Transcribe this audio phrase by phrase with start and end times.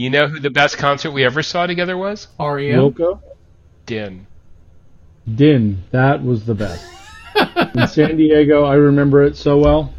[0.00, 2.28] You know who the best concert we ever saw together was?
[2.38, 2.48] REM.
[2.48, 3.20] Wilco?
[3.84, 4.26] Din.
[5.34, 5.82] Din.
[5.90, 6.86] That was the best.
[7.74, 9.92] In San Diego, I remember it so well.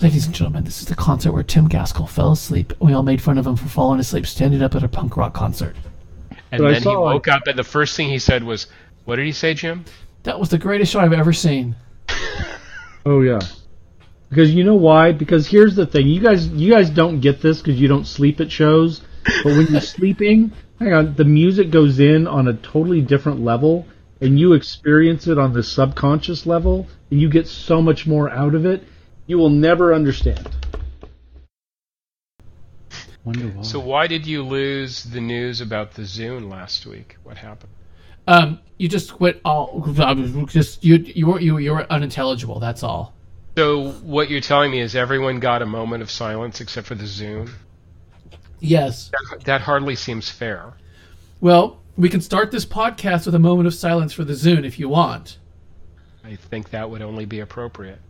[0.00, 2.72] Ladies and gentlemen, this is the concert where Tim Gaskell fell asleep.
[2.78, 5.34] We all made fun of him for falling asleep standing up at a punk rock
[5.34, 5.74] concert.
[6.52, 8.68] And But then he saw, like- woke up, and the first thing he said was,
[9.04, 9.84] "What did he say, Jim?"
[10.22, 11.74] That was the greatest show I've ever seen.
[13.04, 13.40] Oh yeah.
[14.28, 15.12] Because you know why?
[15.12, 18.40] Because here's the thing: you guys, you guys don't get this because you don't sleep
[18.40, 19.00] at shows.
[19.42, 23.86] But when you're sleeping, hang on, the music goes in on a totally different level,
[24.20, 28.54] and you experience it on the subconscious level, and you get so much more out
[28.54, 28.84] of it.
[29.26, 30.48] You will never understand.
[33.24, 33.62] Wonder why.
[33.62, 37.16] So why did you lose the news about the Zune last week?
[37.24, 37.72] What happened?
[38.28, 39.84] Um, you just quit all.
[40.48, 42.60] Just you, you were you, you were unintelligible.
[42.60, 43.15] That's all.
[43.56, 47.04] So what you're telling me is everyone got a moment of silence except for the
[47.04, 47.50] Zune.
[48.60, 49.10] Yes.
[49.30, 50.74] That, that hardly seems fair.
[51.40, 54.78] Well, we can start this podcast with a moment of silence for the Zune if
[54.78, 55.38] you want.
[56.22, 58.00] I think that would only be appropriate.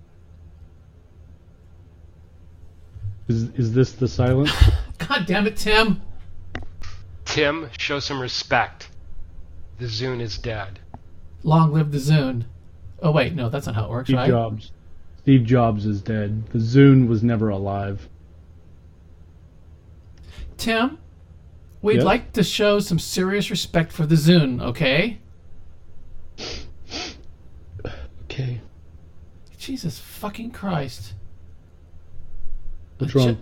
[3.28, 4.52] is is this the silence?
[4.98, 6.02] God damn it, Tim.
[7.24, 8.88] Tim, show some respect.
[9.78, 10.80] The Zune is dead.
[11.44, 12.44] Long live the Zune.
[13.00, 14.28] Oh wait, no, that's not how it works, Steve right?
[14.28, 14.72] Jobs.
[15.26, 16.46] Steve Jobs is dead.
[16.50, 18.08] The Zune was never alive.
[20.56, 20.98] Tim,
[21.82, 22.04] we'd Yes?
[22.04, 25.18] like to show some serious respect for the Zune, okay?
[28.30, 28.60] Okay.
[29.58, 31.14] Jesus fucking Christ.
[32.98, 33.38] What's Ch- wrong?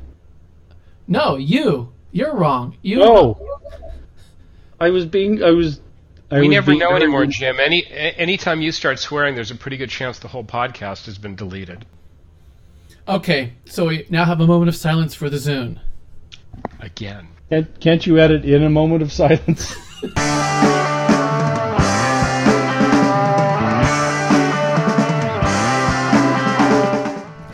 [1.07, 1.93] No, you.
[2.13, 2.79] You're wrong.
[2.81, 3.03] You.
[3.03, 3.39] Oh,
[4.81, 5.43] I was being.
[5.45, 5.83] I was.
[6.35, 7.31] I we never know anymore, rude.
[7.31, 7.61] Jim.
[7.61, 11.37] Any anytime you start swearing, there's a pretty good chance the whole podcast has been
[11.37, 11.87] deleted.
[13.07, 15.79] Okay, so we now have a moment of silence for the Zune.
[16.81, 17.29] Again.
[17.51, 19.77] Can't, can't you edit in a moment of silence?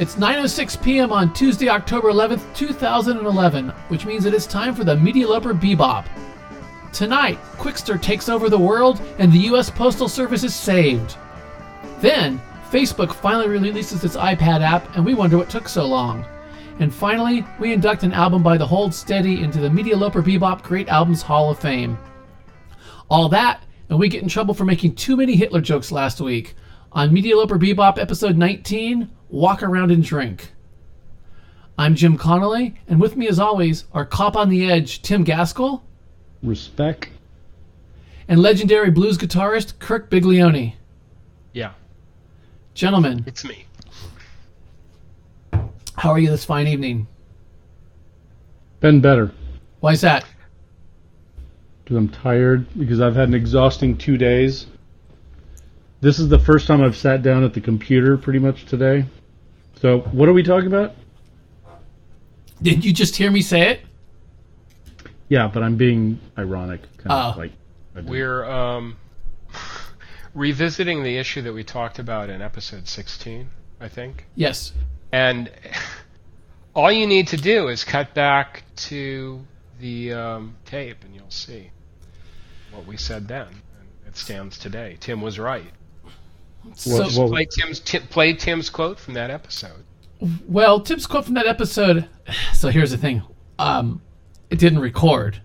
[0.01, 1.13] It's 9:06 p.m.
[1.13, 6.07] on Tuesday, October 11th, 2011, which means it is time for the Media Loper Bebop.
[6.93, 9.71] Tonight, Qwikster takes over the world and the U.S.
[9.71, 11.17] Postal Service is saved.
[12.01, 12.41] Then,
[12.71, 16.25] Facebook finally releases its iPad app, and we wonder what took so long.
[16.79, 20.63] And finally, we induct an album by the Hold Steady into the Media Loper Bebop
[20.63, 21.99] Great Albums Hall of Fame.
[23.09, 26.55] All that, and we get in trouble for making too many Hitler jokes last week.
[26.93, 30.53] On Media Loper Bebop episode 19, Walk Around and Drink.
[31.79, 35.83] I'm Jim Connolly, and with me as always are Cop on the Edge Tim Gaskell
[36.43, 37.09] Respect.
[38.29, 40.75] and legendary blues guitarist Kirk Biglione.
[41.53, 41.73] Yeah,
[42.75, 43.65] Gentlemen, it's me.
[45.97, 47.07] how are you this fine evening?
[48.81, 49.33] Been better
[49.81, 50.25] Why is that?
[51.85, 54.67] because I'm tired because I've had an exhausting two days.
[56.01, 59.05] This is the first time I've sat down at the computer pretty much today.
[59.81, 60.95] So what are we talking about?
[62.63, 63.81] Did you just hear me say it?
[65.31, 66.83] Yeah, but I'm being ironic.
[66.99, 67.39] Kind of Oh.
[67.39, 67.53] like
[68.07, 68.97] We're um,
[70.35, 73.49] revisiting the issue that we talked about in episode 16,
[73.81, 74.27] I think.
[74.35, 74.73] Yes.
[75.13, 75.51] And
[76.75, 79.41] all you need to do is cut back to
[79.81, 81.71] the um, tape, and you'll see
[82.73, 83.47] what we said then.
[83.49, 84.97] And it stands today.
[85.01, 85.71] Tim was right.
[86.75, 89.85] So, What- what- Play Tim's Tim, play Tim's quote from that episode.
[90.47, 92.09] well, Tim's quote from that episode.
[92.53, 93.23] So here's the thing.
[93.59, 94.03] Um,
[94.51, 95.41] it didn't record.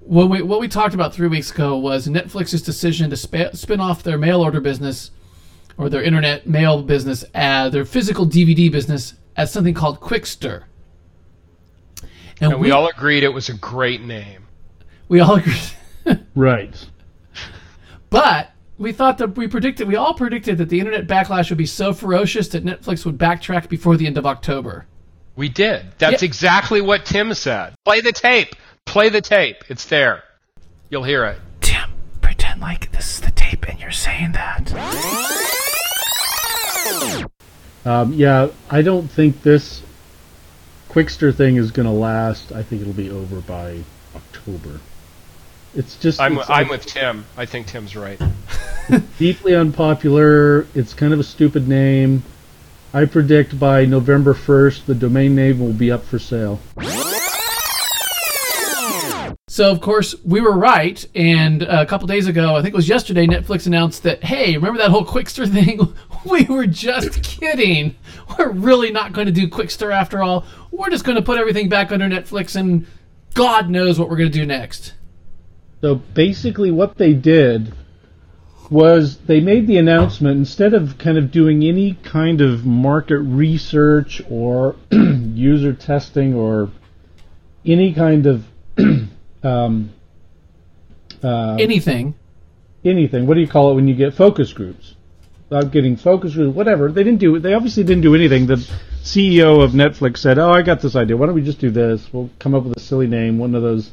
[0.00, 3.80] What we what we talked about three weeks ago was Netflix's decision to spa- spin
[3.80, 5.10] off their mail order business
[5.76, 10.64] or their internet mail business, uh, their physical DVD business, as something called Qwikster.
[12.40, 14.46] And we all agreed it was a great name.
[15.08, 16.26] we all agreed.
[16.34, 16.88] right.
[18.10, 21.66] But we thought that we predicted, we all predicted that the internet backlash would be
[21.66, 24.86] so ferocious that Netflix would backtrack before the end of October.
[25.36, 25.86] We did.
[25.98, 26.26] That's Yeah.
[26.26, 27.74] exactly what Tim said.
[27.84, 28.54] Play the tape.
[28.84, 29.64] Play the tape.
[29.68, 30.22] It's there.
[30.90, 31.38] You'll hear it.
[31.60, 31.90] Tim,
[32.20, 34.72] pretend like this is the tape and you're saying that.
[37.84, 39.82] Um, yeah, I don't think this
[40.90, 42.52] Qwikster thing is going to last.
[42.52, 43.80] I think it'll be over by
[44.14, 44.78] October.
[45.74, 47.24] It's just I'm, it's I'm with Tim.
[47.36, 48.20] I think Tim's right.
[49.18, 50.66] deeply unpopular.
[50.74, 52.22] It's kind of a stupid name.
[52.94, 56.60] I predict by November 1st the domain name will be up for sale.
[59.48, 62.76] So of course we were right, and uh, a couple days ago, I think it
[62.76, 65.94] was yesterday, Netflix announced that hey, remember that whole Qwikster thing?
[66.24, 67.94] we were just kidding.
[68.38, 70.44] We're really not going to do Qwikster after all.
[70.70, 72.86] We're just going to put everything back under Netflix, and
[73.34, 74.94] God knows what we're going to do next.
[75.80, 77.74] So basically, what they did
[78.72, 84.22] was they made the announcement instead of kind of doing any kind of market research
[84.30, 86.70] or user testing or
[87.66, 88.44] any kind of
[89.44, 89.90] um,
[91.22, 92.14] uh, Anything.
[92.84, 93.26] anything.
[93.26, 94.94] What do you call it when you get focus groups?
[95.50, 96.90] Without getting focus groups, whatever.
[96.90, 97.38] They didn't do.
[97.38, 98.46] They obviously didn't do anything.
[98.46, 98.56] The
[99.02, 101.14] CEO of Netflix said, "Oh, I got this idea.
[101.16, 102.10] Why don't we just do this?
[102.10, 103.90] We'll come up with a silly name, one of those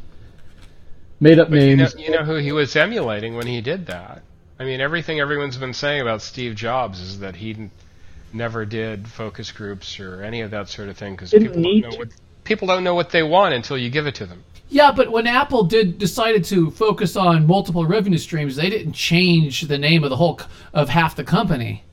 [1.20, 4.24] made-up But you know, names." you know who he was emulating when he did that.
[4.60, 7.72] I mean, everything everyone's been saying about Steve Jobs is that he n-
[8.34, 11.92] never did focus groups or any of that sort of thing because people don't know
[11.92, 11.98] to.
[11.98, 12.10] what
[12.44, 14.44] people don't know what they want until you give it to them.
[14.68, 19.62] Yeah, but when Apple did decided to focus on multiple revenue streams, they didn't change
[19.62, 20.40] the name of the whole
[20.74, 21.84] of half the company.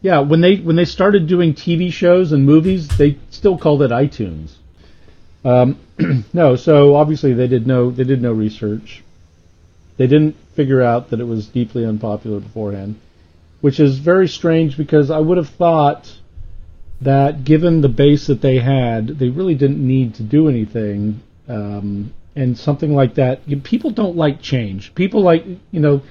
[0.00, 3.90] Yeah, when they when they started doing TV shows and movies, they still called it
[3.90, 4.52] iTunes.
[5.44, 5.78] Um,
[6.32, 9.02] no, so obviously they did no they did no research.
[9.98, 12.96] They didn't figure out that it was deeply unpopular beforehand,
[13.60, 16.12] which is very strange because I would have thought
[17.00, 21.20] that given the base that they had, they really didn't need to do anything.
[21.48, 24.96] Um, and something like that, people don't like change.
[24.96, 26.02] People like you know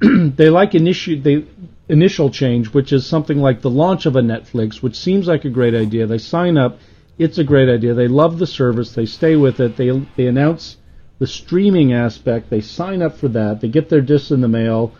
[0.40, 1.44] they like initiate they
[1.90, 5.50] initial change, which is something like the launch of a Netflix, which seems like a
[5.50, 6.06] great idea.
[6.06, 6.78] They sign up,
[7.18, 7.92] it's a great idea.
[7.92, 9.76] They love the service, they stay with it.
[9.76, 10.78] They they announce
[11.20, 12.50] the streaming aspect.
[12.50, 13.60] They sign up for that.
[13.60, 14.92] They get their discs in the mail.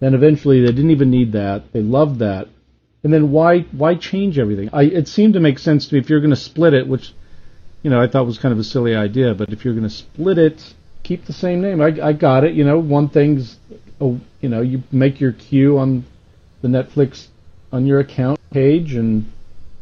[0.00, 1.72] Then eventually, they didn't even need that.
[1.72, 2.48] They loved that.
[3.02, 4.68] And then why why change everything?
[4.72, 7.12] I, it seemed to make sense to me if you're going to split it, which
[7.82, 9.34] you know I thought was kind of a silly idea.
[9.34, 11.80] But if you're going to split it, keep the same name.
[11.80, 12.54] I, I got it.
[12.54, 13.56] You know, one thing's
[14.00, 16.04] you know you make your queue on
[16.60, 17.28] the Netflix
[17.72, 19.30] on your account page, and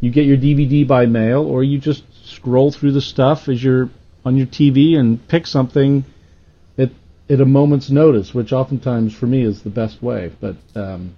[0.01, 3.89] you get your DVD by mail, or you just scroll through the stuff as you're
[4.27, 6.05] on your TV and pick something
[6.77, 6.91] at
[7.31, 10.33] at a moment's notice, which oftentimes for me is the best way.
[10.41, 11.17] But um,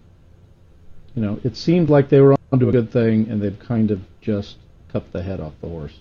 [1.14, 4.00] you know, it seemed like they were onto a good thing, and they've kind of
[4.20, 4.56] just
[4.92, 5.98] cut the head off the horse.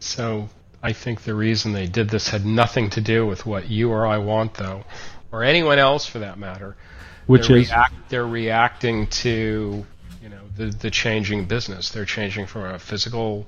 [0.00, 0.48] So
[0.82, 4.04] I think the reason they did this had nothing to do with what you or
[4.04, 4.82] I want, though,
[5.30, 6.76] or anyone else for that matter.
[7.26, 9.86] Which they're is react, they're reacting to
[10.20, 11.90] you know the the changing business.
[11.90, 13.46] They're changing from a physical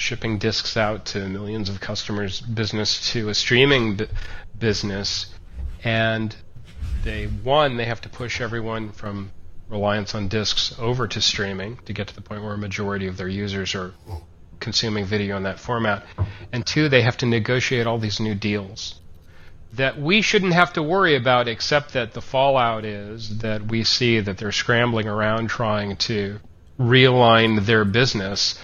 [0.00, 4.06] shipping discs out to millions of customers business to a streaming bu-
[4.58, 5.26] business,
[5.84, 6.34] and
[7.04, 9.30] they one they have to push everyone from
[9.68, 13.16] reliance on discs over to streaming to get to the point where a majority of
[13.16, 13.92] their users are
[14.58, 16.04] consuming video in that format,
[16.52, 19.00] and two they have to negotiate all these new deals
[19.74, 24.20] that we shouldn't have to worry about, except that the fallout is that we see
[24.20, 26.40] that they're scrambling around trying to
[26.78, 28.58] realign their business.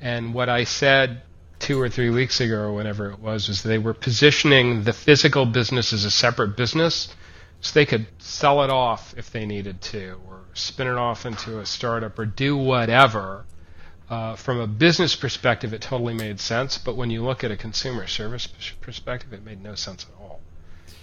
[0.00, 1.22] And what I said
[1.58, 5.44] two or three weeks ago, or whenever it was, is they were positioning the physical
[5.44, 7.08] business as a separate business
[7.60, 11.60] so they could sell it off if they needed to, or spin it off into
[11.60, 13.44] a startup, or do whatever.
[14.08, 17.56] Uh, from a business perspective, it totally made sense, but when you look at a
[17.56, 18.48] consumer service
[18.80, 20.29] perspective, it made no sense at all.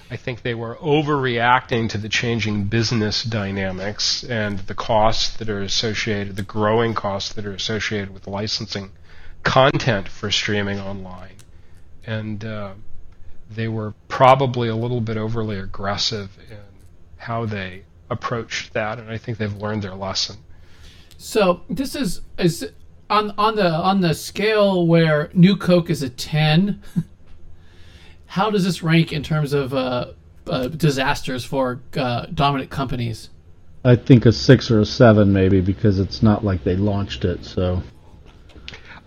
[0.09, 5.61] I think they were overreacting to the changing business dynamics and the costs that are
[5.61, 8.91] associated, the growing costs that are associated with licensing
[9.43, 11.35] content for streaming online.
[12.05, 12.73] And uh,
[13.49, 16.57] they were probably a little bit overly aggressive in
[17.17, 20.37] how they approached that, and I think they've learned their lesson.
[21.17, 22.71] So this is is
[23.09, 26.81] on on the on the scale where New Coke is a ten.
[28.27, 30.11] How does this rank in terms of uh,
[30.45, 33.29] uh, disasters for uh, dominant companies?
[33.83, 37.45] I think a six or a seven maybe because it's not like they launched it.
[37.45, 37.81] So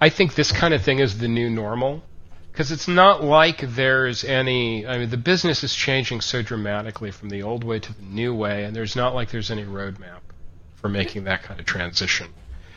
[0.00, 2.02] I think this kind of thing is the new normal
[2.50, 4.86] because it's not like there's any.
[4.86, 8.34] I mean, the business is changing so dramatically from the old way to the new
[8.34, 10.20] way, and there's not like there's any roadmap
[10.76, 12.28] for making that kind of transition.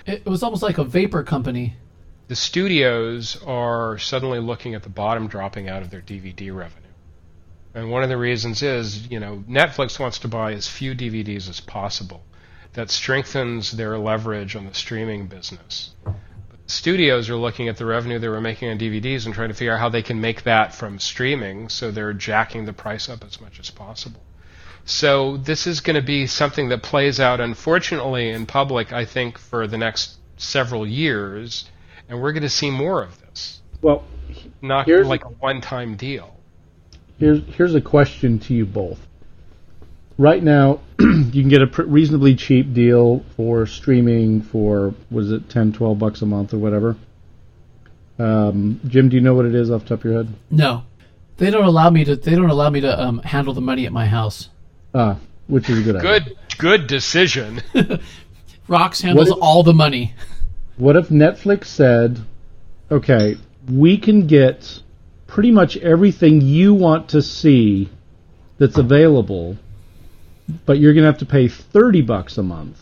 [0.05, 1.75] It, it was almost like a vapor company.
[2.33, 6.89] The studios are suddenly looking at the bottom dropping out of their DVD revenue.
[7.75, 11.47] And one of the reasons is, you know, Netflix wants to buy as few DVDs
[11.47, 12.23] as possible.
[12.73, 15.91] That strengthens their leverage on the streaming business.
[16.03, 16.15] But
[16.65, 19.73] studios are looking at the revenue they were making on DVDs and trying to figure
[19.75, 23.39] out how they can make that from streaming, so they're jacking the price up as
[23.39, 24.23] much as possible.
[24.85, 29.37] So this is going to be something that plays out, unfortunately, in public, I think,
[29.37, 31.65] for the next several years,
[32.13, 33.61] and we're going to see more of this.
[33.81, 34.03] well,
[34.61, 36.35] Not Here's- like a one-time deal.
[37.19, 38.99] here's here's a question to you both.
[40.17, 45.49] Right now, you can get a pr- reasonably cheap deal for streaming for was it
[45.49, 46.95] 10, 12 bucks a month or whatever.
[48.19, 50.33] Um, Jim, do you know what it is off the top of your head?
[50.51, 50.83] No,
[51.37, 52.15] they don't allow me to.
[52.15, 54.49] They don't allow me to um, handle the money at my house.
[54.93, 55.17] Ah,
[55.47, 56.19] which is a good idea.
[56.19, 57.61] Good, good decision.
[58.69, 60.13] Rox handles What if- all the money.
[60.77, 62.19] What if Netflix said,
[62.89, 63.37] okay,
[63.71, 64.81] we can get
[65.27, 67.89] pretty much everything you want to see
[68.57, 69.57] that's available,
[70.65, 72.77] but you're going to have to pay 30 bucks a month.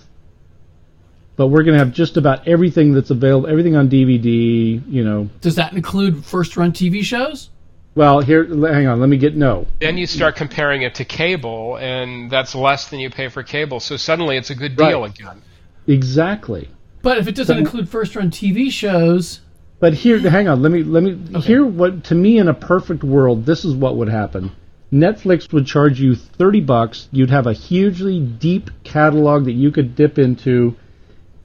[1.35, 5.29] But we're going to have just about everything that's available, everything on DVD, you know.
[5.41, 7.49] Does that include first run TV shows?
[7.95, 9.67] Well, here, hang on, let me get, no.
[9.79, 13.81] then you start comparing it to cable, and that's less than you pay for cable.
[13.81, 15.19] So suddenly it's a good deal Right.
[15.19, 15.41] again.
[15.87, 16.69] Exactly.
[17.01, 19.41] But if it doesn't So- include first run TV shows,
[19.79, 20.61] But here, hang on.
[20.61, 21.65] Let me let me here.
[21.65, 24.51] What to me in a perfect world, this is what would happen.
[24.93, 27.07] Netflix would charge you thirty bucks.
[27.11, 30.75] You'd have a hugely deep catalog that you could dip into,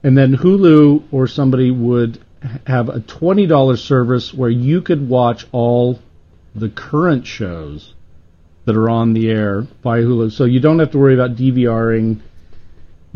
[0.03, 2.19] and then Hulu or somebody would
[2.67, 5.99] have a twenty dollar service where you could watch all
[6.53, 7.95] the current shows
[8.65, 10.31] that are on the air by Hulu.
[10.31, 12.17] So you don't have to worry about DVRing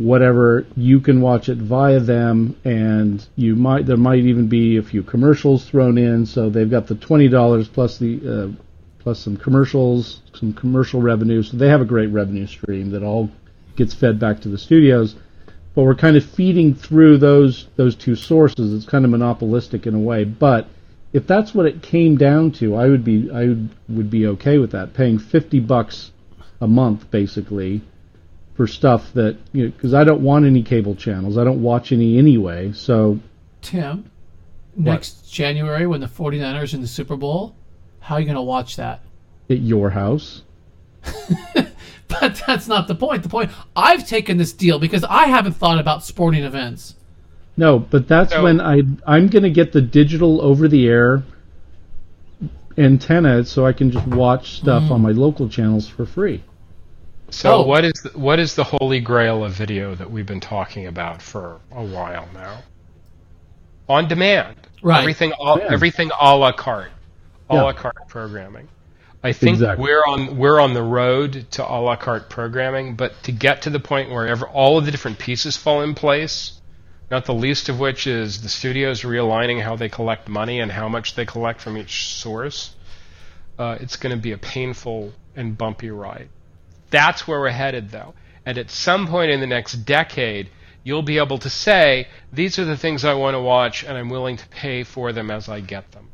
[0.01, 4.84] whatever you can watch it via them and you might there might even be a
[4.84, 6.25] few commercials thrown in.
[6.25, 8.63] So they've got the $20 plus the uh,
[9.00, 11.43] plus some commercials some commercial revenue.
[11.43, 13.29] So they have a great revenue stream that all
[13.75, 15.15] gets fed back to the studios.
[15.75, 18.74] But we're kind of feeding through those those two sources.
[18.74, 20.24] It's kind of monopolistic in a way.
[20.24, 20.67] But
[21.13, 24.58] if that's what it came down to I would be I would, would be okay
[24.58, 24.93] with that.
[24.93, 26.12] Paying 50 bucks
[26.60, 27.81] a month basically
[28.55, 31.38] for stuff that you know because I don't want any cable channels.
[31.38, 32.72] I don't watch any anyway.
[32.74, 33.20] So
[33.62, 34.10] Tim,
[34.75, 37.55] next January when the 49ers in the Super Bowl,
[38.00, 39.01] how are you going to watch that?
[39.50, 40.43] at your house,
[42.08, 43.24] But that's not the point.
[43.24, 46.96] The point I've taken this deal because I haven't thought about sporting events.
[47.58, 51.24] no, but that's So- when I I'm going to get the digital over the air
[52.77, 54.91] antenna so I can just watch stuff mm.
[54.91, 56.43] on my local channels for free.
[57.31, 57.61] So Oh.
[57.63, 61.21] what is the, what is the holy grail of video that we've been talking about
[61.21, 62.59] for a while now?
[63.89, 65.00] On demand, Right.
[65.00, 65.67] Everything, a, Yeah.
[65.69, 66.91] everything a la carte,
[67.50, 67.61] a Yeah.
[67.63, 68.67] la carte programming.
[69.23, 69.83] I think Exactly.
[69.83, 73.69] we're on we're on the road to a la carte programming, but to get to
[73.69, 76.59] the point where ever, all of the different pieces fall in place,
[77.11, 80.89] not the least of which is the studios realigning how they collect money and how
[80.89, 82.71] much they collect from each source.
[83.59, 86.29] Uh, it's going to be a painful and bumpy ride.
[86.91, 88.13] That's where we're headed, though.
[88.45, 90.50] And at some point in the next decade,
[90.83, 94.10] you'll be able to say, these are the things I want to watch, and I'm
[94.10, 96.10] willing to pay for them as I get them.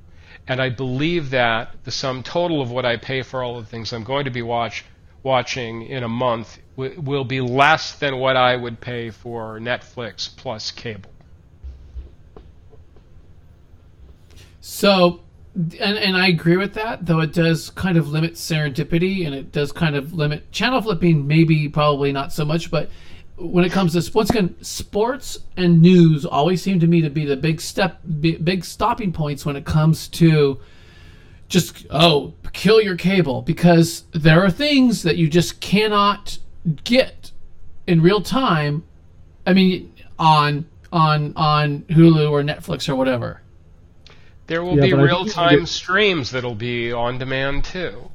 [0.48, 3.92] And I believe that the sum total of what I pay for all the things
[3.92, 4.86] I'm going to be watch,
[5.24, 10.34] watching in a month w- will be less than what I would pay for Netflix
[10.34, 11.12] plus cable.
[14.62, 15.22] So,
[15.58, 19.52] and, and I agree with that, though it does kind of limit serendipity and it
[19.52, 22.90] does kind of limit channel flipping, maybe probably not so much, but
[23.38, 27.36] when it comes to again, sports and news always seem to me to be the
[27.38, 30.60] big step, big stopping points when it comes to
[31.48, 36.38] just oh kill your cable because there are things that you just cannot
[36.84, 37.32] get
[37.86, 38.84] in real time.
[39.46, 43.42] I mean, on on on Hulu or Netflix or whatever.
[44.48, 47.18] There will Yeah, be but I think real you time get- streams that'll be on
[47.18, 48.10] demand too.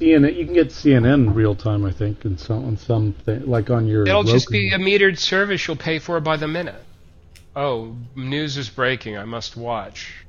[0.00, 3.70] CNN, you can get CNN real time, I think, and some on some thing, like
[3.70, 4.02] on your.
[4.06, 4.58] It'll just Roku.
[4.58, 6.82] be a metered service you'll pay for by the minute.
[7.54, 9.16] Oh, news is breaking.
[9.16, 10.24] I must watch.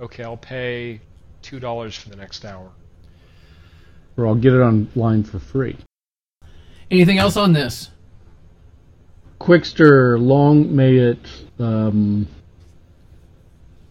[0.00, 1.00] Okay, I'll pay
[1.42, 2.70] two dollars for the next hour.
[4.16, 5.76] or I'll get it online for free.
[6.90, 7.90] Anything else on this?
[9.40, 11.18] Qwikster, long may it
[11.58, 12.26] um,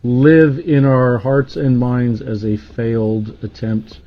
[0.04, 4.02] live in our hearts and minds as a failed attempt.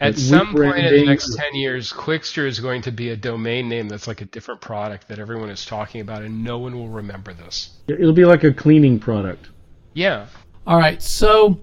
[0.00, 3.16] At But some point in the next ten years, Qwikster is going to be a
[3.16, 6.76] domain name that's like a different product that everyone is talking about, and no one
[6.76, 7.70] will remember this.
[7.88, 9.48] It'll be like a cleaning product.
[9.94, 10.26] Yeah.
[10.66, 11.58] All right, so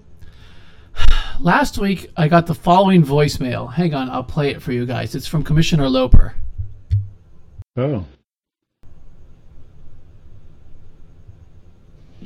[1.40, 3.72] last week I got the following voicemail.
[3.72, 5.14] Hang on, I'll play it for you guys.
[5.14, 6.34] It's from Commissioner Loper.
[7.78, 8.04] Oh.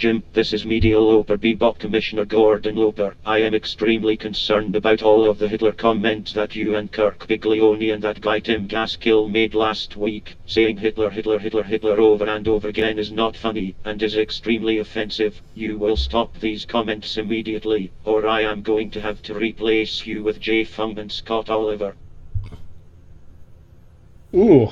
[0.01, 3.15] Jim, this is Media Loper Bebop Commissioner Gordon Loper.
[3.27, 7.93] I am extremely concerned about all of the Hitler comments that you and Kirk Biglione
[7.93, 10.37] and that guy Tim Gaskill made last week.
[10.47, 14.79] Saying Hitler, Hitler, Hitler, Hitler over and over again is not funny and is extremely
[14.79, 15.43] offensive.
[15.55, 20.23] You will stop these comments immediately, or I am going to have to replace you
[20.23, 21.95] with Jay Fung and Scott Oliver.
[24.35, 24.69] Ooh,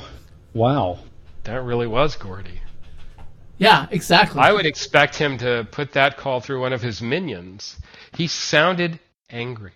[0.55, 1.01] wow.
[1.45, 2.63] That really was Gordy.
[3.59, 4.41] Yeah, exactly.
[4.41, 7.77] I would expect him to put that call through one of his minions.
[8.15, 9.01] He sounded
[9.31, 9.73] angry.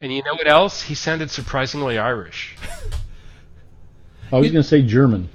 [0.00, 0.82] And you know what else?
[0.82, 2.56] He sounded surprisingly Irish.
[4.32, 5.28] I was going to say German.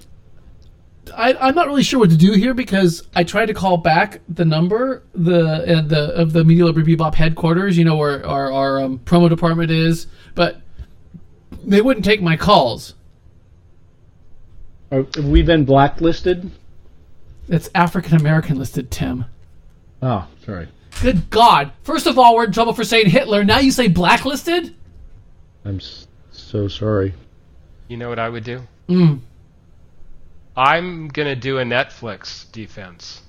[1.15, 4.21] I, I'm not really sure what to do here because I tried to call back
[4.29, 8.51] the number the uh, the of the Media Loper Bebop headquarters, you know where our
[8.51, 10.61] our um, promo department is, but
[11.63, 12.93] they wouldn't take my calls.
[14.91, 16.51] Are, have we been blacklisted?
[17.49, 19.25] It's African American listed, Tim.
[20.01, 20.67] Oh, sorry.
[21.01, 21.71] Good God!
[21.83, 23.43] First of all, we're in trouble for saying Hitler.
[23.43, 24.75] Now you say blacklisted?
[25.65, 27.13] I'm s- so sorry.
[27.87, 28.61] You know what I would do?
[28.87, 29.19] Mm.
[30.55, 33.21] I'm going to do a Netflix defense.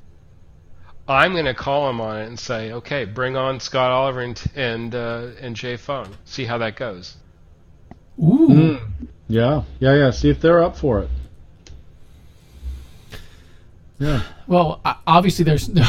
[1.09, 4.43] I'm going to call him on it and say, okay, bring on Scott Oliver and,
[4.55, 6.17] and, uh, and Jay Fung.
[6.25, 7.17] See how that goes.
[8.23, 8.79] Ooh.
[9.29, 10.11] Yeah, yeah, yeah.
[10.11, 11.09] See if they're up for it.
[14.00, 14.23] Yeah.
[14.49, 15.85] Well, obviously there's no.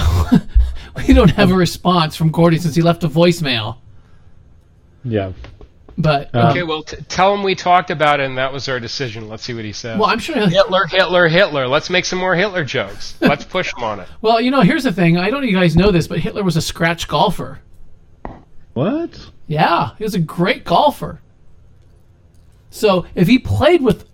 [1.07, 3.77] we don't have a response from Gordy since he left a voicemail.
[5.03, 5.31] Yeah.
[5.97, 8.79] But Uh, Okay, well, t- tell him we talked about it and that was our
[8.79, 9.27] decision.
[9.29, 9.97] Let's see what he says.
[9.97, 10.35] well, I'm sure.
[10.47, 11.67] Hitler, Hitler, Hitler.
[11.67, 13.15] Let's make some more Hitler jokes.
[13.21, 14.07] Let's push him on it.
[14.21, 15.17] well, you know, here's the thing.
[15.17, 17.59] I don't know if you guys know this, but Hitler was a scratch golfer.
[18.73, 19.31] What?
[19.47, 21.21] Yeah, he was a great golfer.
[22.69, 24.05] So if he played with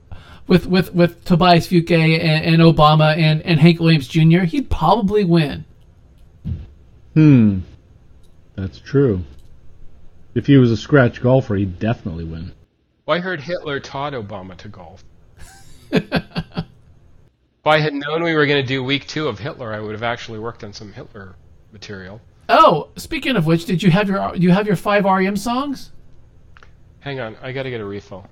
[0.47, 5.23] with with, with Tobias Fuke and, and Obama and, and Hank Williams Jr., he'd probably
[5.23, 5.65] win.
[7.13, 7.59] Hmm.
[8.55, 9.23] That's true.
[10.33, 12.51] If he was a scratch golfer, he'd definitely win.
[13.05, 15.03] Well, I heard Hitler taught Obama to golf.
[15.91, 16.13] if
[17.65, 20.03] I had known we were going to do week two of Hitler, I would have
[20.03, 21.35] actually worked on some Hitler
[21.71, 22.21] material.
[22.49, 25.91] Oh, speaking of which, did you have your you have your five REM songs?
[26.99, 28.27] Hang on, I got to get a refill.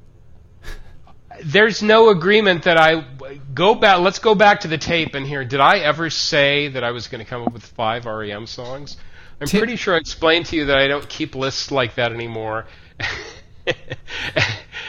[1.44, 3.06] There's no agreement that I
[3.54, 4.00] go back.
[4.00, 5.44] Let's go back to the tape and hear.
[5.46, 8.98] Did I ever say that I was going to come up with five REM songs?
[9.42, 12.68] I'm pretty sure I explained to you that I don't keep lists like that anymore.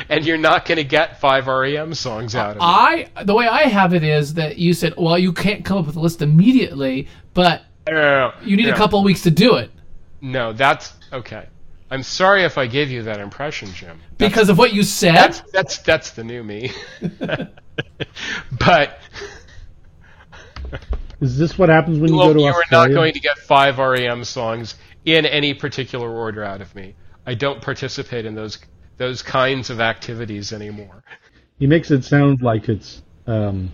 [0.09, 2.63] and you're not going to get five REM songs out of me.
[2.63, 5.87] I the way I have it is that you said, well, you can't come up
[5.87, 7.63] with a list immediately, but
[8.45, 8.73] you need no.
[8.73, 9.71] a couple of weeks to do it
[10.21, 11.47] No, that's okay.
[11.97, 13.99] I'm sorry if I gave you that impression, Jim.
[14.19, 15.15] because of what you said.
[15.15, 16.71] That's that's that's the new me.
[18.67, 18.99] but
[21.23, 23.39] Is this what happens when you well, go to you are not going to get
[23.39, 24.75] five REM songs
[25.06, 26.95] in any particular order out of me.
[27.25, 28.59] I don't participate in those
[28.99, 31.02] those kinds of activities anymore.
[31.59, 33.73] He makes it sound like it's um,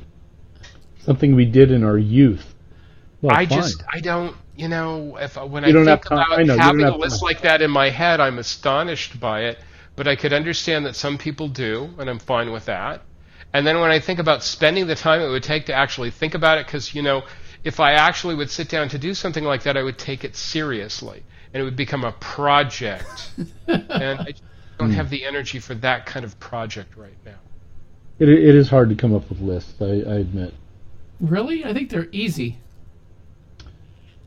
[1.01, 2.52] something we did in our youth.
[3.23, 3.73] Well, I fine.
[3.73, 6.59] just I don't you know if when You I don't think have about I know,
[6.59, 7.23] having don't a list time.
[7.23, 9.61] like that in my head, I'm astonished by it.
[9.97, 13.07] But I could understand that some people do, and I'm fine with that.
[13.53, 16.35] And then when I think about spending the time it would take to actually think
[16.35, 17.25] about it, because you know,
[17.65, 20.37] if I actually would sit down to do something like that, I would take it
[20.37, 23.33] seriously, and it would become a project.
[23.69, 24.43] and I just
[24.79, 24.93] don't Hmm.
[24.93, 27.41] have the energy for that kind of project right now.
[28.19, 29.75] It, it is hard to come up with lists.
[29.83, 30.55] I, I admit.
[31.21, 32.62] really, I think they're easy.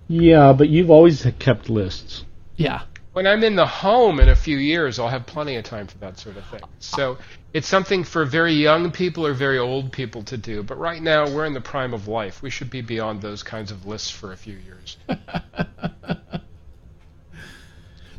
[0.07, 2.25] Yeah, but you've always kept lists.
[2.55, 2.81] Yeah.
[3.13, 5.97] when I'm in the home in a few years, I'll have plenty of time for
[5.99, 6.61] that sort of thing.
[6.79, 7.17] So
[7.53, 10.63] it's something for very young people or very old people to do.
[10.63, 12.41] But right now, we're in the prime of life.
[12.41, 14.97] We should be beyond those kinds of lists for a few years.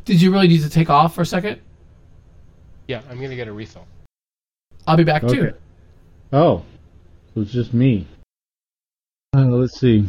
[0.05, 1.61] Did you really need to take off for a second?
[2.87, 3.85] yeah, I'm going to get a refill.
[4.87, 5.53] I'll be back too.
[6.31, 6.63] Oh,
[7.33, 8.07] so it's just me.
[9.35, 10.07] Uh, let's see.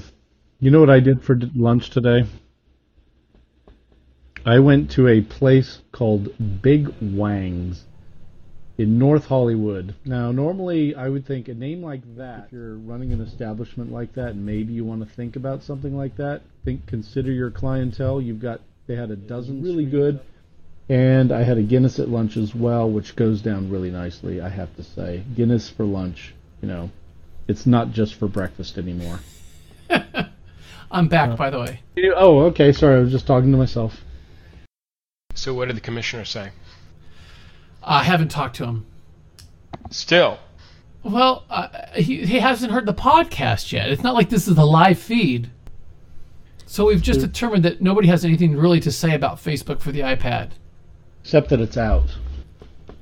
[0.61, 2.25] You know what I did for lunch today?
[4.45, 7.85] I went to a place called Big Wang's
[8.77, 9.95] in North Hollywood.
[10.05, 14.15] Now, normally I would think a name like that, if you're running an establishment like
[14.15, 16.43] that, maybe you want to think about something like that.
[16.65, 18.21] Think, consider your clientele.
[18.21, 20.19] You've got, they had a dozen really good,
[20.89, 24.49] and I had a Guinness at lunch as well, which goes down really nicely, I
[24.49, 25.23] have to say.
[25.37, 26.91] Guinness for lunch, you know,
[27.47, 29.21] it's not just for breakfast anymore.
[30.91, 31.81] I'm back, by the way.
[32.17, 32.73] Oh, okay.
[32.73, 34.01] Sorry, I was just talking to myself.
[35.35, 36.51] So what did the commissioner say?
[37.83, 38.87] I haven't talked to him.
[39.91, 40.39] Still,
[41.03, 43.89] Well, uh, he, he hasn't heard the podcast yet.
[43.91, 45.51] It's not like this is a live feed.
[46.67, 50.01] So we've just determined that nobody has anything really to say about Facebook for the
[50.01, 50.51] iPad.
[51.23, 52.15] except that it's out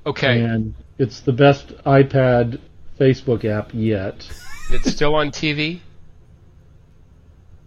[0.06, 2.60] Okay, and it's the best iPad
[3.00, 4.30] Facebook app yet.
[4.70, 5.80] it's still on TV.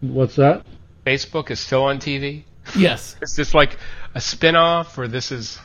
[0.02, 0.66] What's that?
[1.06, 2.44] Facebook is still on TV.
[2.78, 3.16] Yes.
[3.22, 3.78] Is this like
[4.14, 5.60] a spin-off, or this is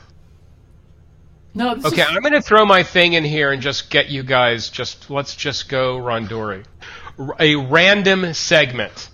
[1.54, 1.74] No.
[1.74, 2.02] This okay?
[2.02, 4.70] Is, I'm going to throw my thing in here and just get you guys.
[4.70, 6.64] Just let's just go Rondori.
[7.38, 9.10] A random segment.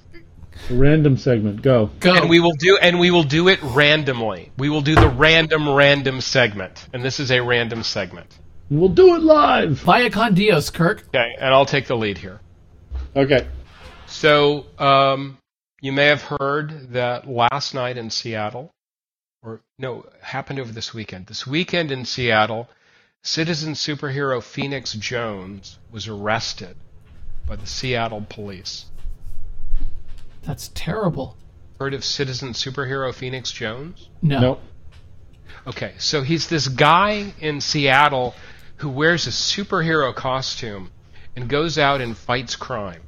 [0.70, 1.62] Random segment.
[1.62, 1.90] Go.
[1.98, 2.14] go.
[2.14, 4.52] and we will do and we will do it randomly.
[4.56, 8.38] We will do the random random segment, and this is a random segment.
[8.70, 9.70] We'll do it live.
[9.80, 11.04] Via con Dios, Kirk.
[11.08, 12.40] Okay, and I'll take the lead here.
[13.16, 13.48] Okay.
[14.10, 15.38] So um,
[15.80, 18.70] you may have heard that last night in Seattle,
[19.42, 21.26] or no, happened over this weekend.
[21.26, 22.68] This weekend in Seattle,
[23.22, 26.76] citizen superhero Phoenix Jones was arrested
[27.46, 28.86] by the Seattle police.
[30.42, 31.36] That's terrible.
[31.78, 34.10] Heard of citizen superhero Phoenix Jones?
[34.20, 34.40] No.
[34.40, 34.62] Nope.
[35.66, 38.34] Okay, so he's this guy in Seattle
[38.76, 40.90] who wears a superhero costume
[41.36, 43.02] and goes out and fights crime.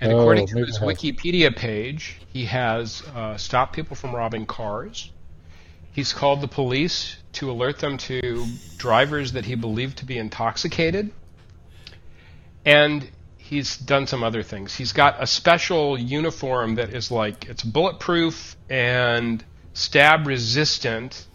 [0.00, 5.10] And Oh, according to his Wikipedia page, he has uh, stopped people from robbing cars.
[5.92, 8.46] He's called the police to alert them to
[8.78, 11.10] drivers that he believed to be intoxicated.
[12.64, 14.74] And he's done some other things.
[14.74, 21.26] He's got a special uniform that is like it's bulletproof and stab resistant.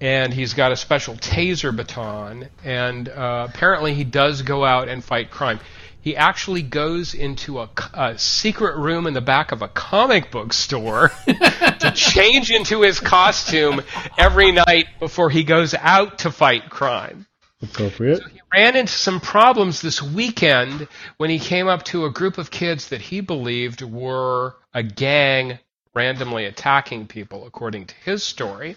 [0.00, 2.48] And he's got a special taser baton.
[2.64, 5.60] And uh, apparently, he does go out and fight crime.
[6.02, 11.12] He actually goes into a secret room in the back of a comic book store
[11.26, 13.80] to change into his costume
[14.18, 17.26] every night before he goes out to fight crime.
[17.62, 18.20] Appropriate.
[18.32, 20.88] He ran into some problems this weekend
[21.18, 25.60] when he came up to a group of kids that he believed were a gang
[25.94, 28.74] randomly attacking people, according to his story.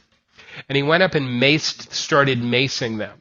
[0.69, 3.17] And he went up and maced, started macing them.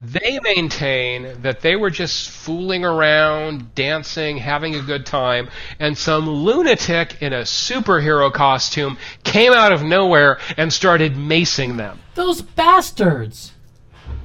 [0.00, 5.48] They maintain that they were just fooling around, dancing, having a good time,
[5.80, 11.98] and some lunatic in a superhero costume came out of nowhere and started macing them.
[12.14, 13.54] Those bastards.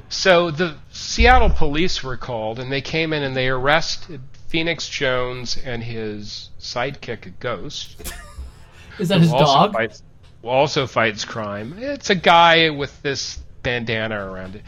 [0.10, 5.58] So the Seattle police were called, and they came in and they arrested Phoenix Jones
[5.66, 8.14] and his sidekick, Ghost.
[9.00, 9.74] Is that his dog?
[9.74, 10.04] Fights,
[10.44, 11.74] also fights crime.
[11.80, 14.62] It's a guy with this bandana around it.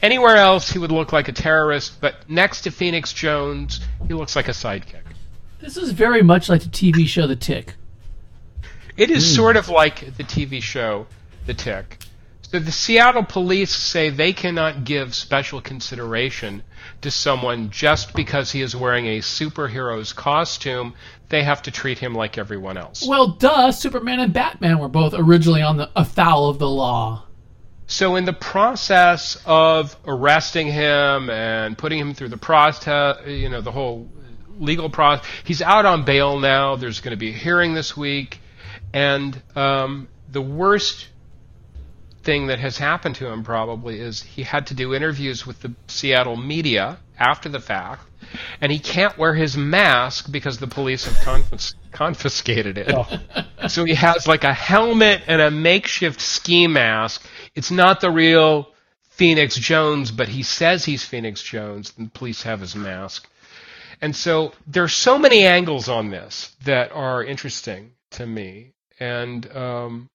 [0.00, 4.36] Anywhere else, he would look like a terrorist, but next to Phoenix Jones, he looks
[4.36, 5.02] like a sidekick.
[5.60, 7.74] This is very much like the TV show The Tick.
[8.96, 9.34] It is hmm.
[9.34, 11.06] sort of like the TV show
[11.46, 11.98] The Tick.
[12.42, 16.62] So the Seattle police say they cannot give special consideration
[17.02, 20.94] to someone just because he is wearing a superhero's costume.
[21.28, 23.06] They have to treat him like everyone else.
[23.06, 23.70] Well, duh.
[23.70, 27.24] Superman and Batman were both originally on the afoul of the law.
[27.90, 33.62] So in the process of arresting him and putting him through the process, you know,
[33.62, 34.08] the whole
[34.58, 36.76] legal process, he's out on bail now.
[36.76, 38.40] There's going to be a hearing this week,
[38.92, 41.08] and um, the worst
[42.24, 45.72] thing that has happened to him probably is he had to do interviews with the
[45.86, 48.02] Seattle media after the fact,
[48.60, 52.94] and he can't wear his mask because the police have confis- confiscated it.
[53.70, 57.26] So he has like a helmet and a makeshift ski mask.
[57.58, 58.68] It's not the real
[59.10, 61.92] Phoenix Jones, but he says he's Phoenix Jones.
[61.98, 63.28] And the police have his mask.
[64.00, 68.74] And so there are so many angles on this that are interesting to me.
[69.00, 70.08] And um,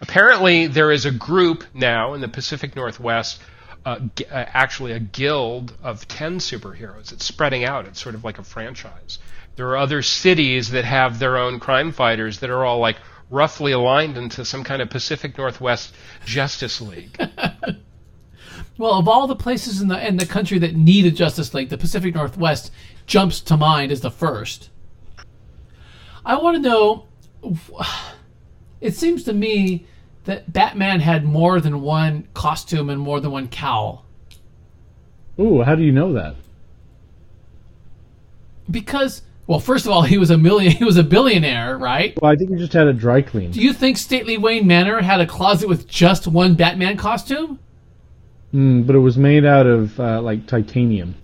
[0.00, 3.42] apparently there is a group now in the Pacific Northwest,
[3.84, 7.12] uh, g- uh, actually a guild of 10 superheroes.
[7.12, 7.86] It's spreading out.
[7.86, 9.18] It's sort of like a franchise.
[9.56, 12.98] There are other cities that have their own crime fighters that are all like
[13.32, 17.18] roughly aligned into some kind of Pacific Northwest Justice League.
[18.78, 21.68] Well, of all the places in the in the country that need a Justice League,
[21.68, 22.72] the Pacific Northwest
[23.06, 24.70] jumps to mind as the first.
[26.24, 27.06] I want to know.
[28.80, 29.86] It seems to me
[30.24, 34.04] that Batman had more than one costume and more than one cowl.
[35.38, 36.36] Ooh, how do you know that?
[38.70, 40.72] Because, well, first of all, he was a million.
[40.76, 42.18] He was a billionaire, right?
[42.20, 43.50] Well, I think he just had a dry clean.
[43.50, 47.58] Do you think Stately Wayne Manor had a closet with just one Batman costume?
[48.54, 51.14] Mm, but it was made out of uh, like titanium.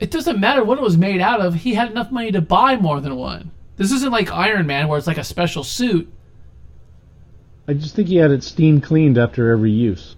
[0.00, 1.54] It doesn't matter what it was made out of.
[1.54, 3.52] He had enough money to buy more than one.
[3.76, 6.12] This isn't like Iron Man where it's like a special suit.
[7.66, 10.16] I just think he had it steam cleaned after every use.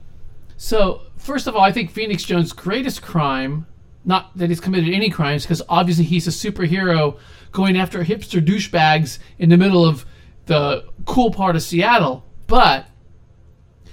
[0.56, 3.66] So, first of all, I think Phoenix Jones' greatest crime
[4.06, 7.18] Not that he's committed any crimes, because obviously he's a superhero
[7.52, 10.06] going after hipster douchebags in the middle of
[10.46, 12.24] the cool part of Seattle.
[12.46, 12.86] But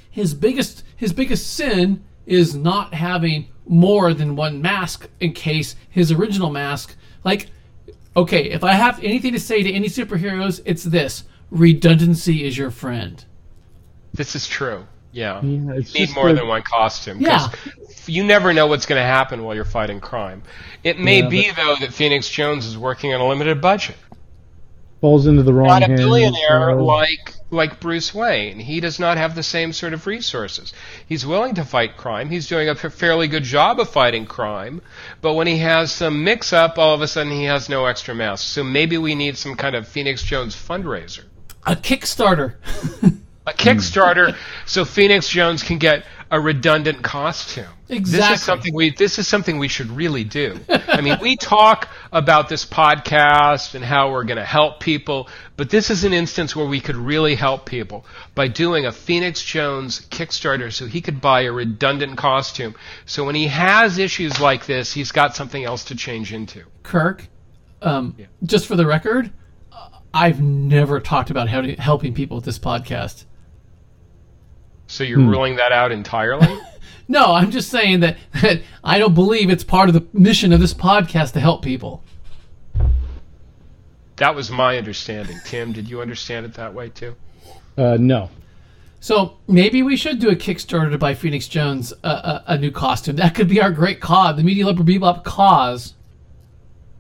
[0.10, 6.12] his biggest his biggest sin is not having more than one mask in case his
[6.12, 7.50] original mask like
[8.16, 12.70] okay if i have anything to say to any superheroes it's this redundancy is your
[12.70, 13.26] friend
[14.14, 14.86] This is true.
[15.14, 15.42] Yeah.
[15.44, 17.22] Yeah, it's you need more the- than one costume.
[17.22, 17.48] Yeah.
[17.50, 20.44] 'cause You never know what's going to happen while you're fighting crime.
[20.84, 23.96] It may Yeah, be, though, that Phoenix Jones is working on a limited budget.
[25.00, 28.58] falls into the wrong Not a hands, billionaire so- like like Bruce Wayne.
[28.58, 30.74] He does not have the same sort of resources.
[31.08, 32.30] He's willing to fight crime.
[32.32, 34.82] He's doing a fairly good job of fighting crime.
[35.22, 38.48] But when he has some mix-up, all of a sudden he has no extra masks.
[38.48, 41.26] So maybe we need some kind of Phoenix Jones fundraiser.
[41.66, 42.56] a kickstarter
[43.46, 47.68] a Kickstarter so Phoenix Jones can get a redundant costume.
[47.90, 48.28] Exactly.
[48.28, 50.60] This is something we this is something we should really do.
[50.68, 55.70] I mean, we talk about this podcast and how we're going to help people, but
[55.70, 58.04] this is an instance where we could really help people
[58.34, 62.74] by doing a Phoenix Jones Kickstarter so he could buy a redundant costume.
[63.06, 66.64] So when he has issues like this, he's got something else to change into.
[66.82, 67.28] kirk
[67.84, 69.32] um, just for the record
[70.14, 73.26] i've never talked about helping people with this podcast
[74.94, 76.48] So you're ruling that out entirely?
[77.10, 80.62] no i'm just saying that, that i don't believe it's part of the mission of
[80.62, 82.02] this podcast to help people
[84.18, 85.38] that was my understanding.
[85.44, 87.16] Tim, did you understand it that way too?
[87.78, 88.30] Uh, no.
[89.00, 92.72] So maybe we should do a Kickstarter to buy Phoenix Jones a, a, a new
[92.72, 93.18] costume.
[93.18, 95.96] That could be our great cause, the Media Loper Bebop cause.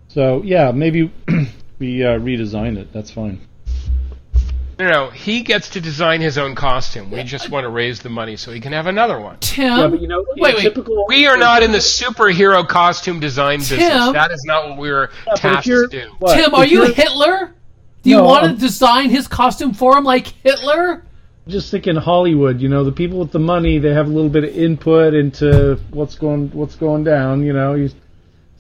[0.09, 1.13] So yeah, maybe
[1.79, 2.91] we uh, redesign it.
[2.91, 3.39] That's fine.
[4.79, 7.11] No, no, he gets to design his own costume.
[7.11, 9.37] We just want to raise the money so he can have another one.
[9.39, 10.61] Tim, you know, wait, wait.
[10.61, 11.05] typical.
[11.07, 13.79] We are not in the superhero costume design business.
[13.79, 14.13] Tim?
[14.13, 16.11] That is not what we were but if tasked you're- to do.
[16.19, 17.53] what, Tim, are if you you're Hitler?
[18.01, 21.03] Do you No, want to I'm- design his costume for him like Hitler?
[21.47, 22.61] Just thinking Hollywood.
[22.61, 25.77] You know, the people with the money, they have a little bit of input into
[25.91, 27.43] what's going what's going down.
[27.45, 27.89] You know, you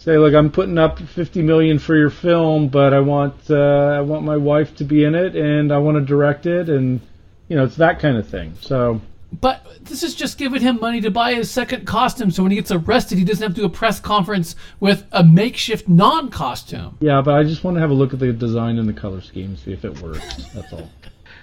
[0.03, 4.01] say, look, I'm putting up 50 million for your film, but I want uh, I
[4.01, 6.99] want my wife to be in it, and I want to direct it, and
[7.47, 8.53] you know, it's that kind of thing.
[8.61, 8.99] So
[9.39, 12.55] But this is just giving him money to buy his second costume, so when he
[12.57, 16.97] gets arrested, he doesn't have to do a press conference with a makeshift non-costume.
[16.99, 19.21] yeah, but I just want to have a look at the design and the color
[19.21, 20.35] scheme, see if it works.
[20.53, 20.89] That's all.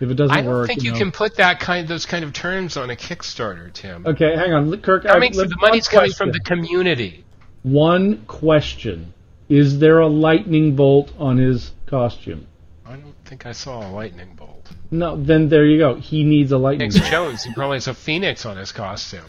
[0.00, 0.98] If it doesn't work, I don't work, think you know.
[0.98, 4.06] can put that kind, those kind of terms on a Kickstarter, Tim.
[4.06, 5.04] Okay, hang on, Kirk.
[5.06, 7.24] I I- mean, let's- the money's one coming from the community.
[7.62, 9.12] One question:
[9.48, 12.46] Is there a lightning bolt on his costume?
[12.86, 14.70] I don't think I saw a lightning bolt.
[14.90, 15.94] No, then there you go.
[15.94, 17.30] He needs a lightning Phoenix bolt.
[17.30, 19.24] Jones, he probably has a phoenix on his costume.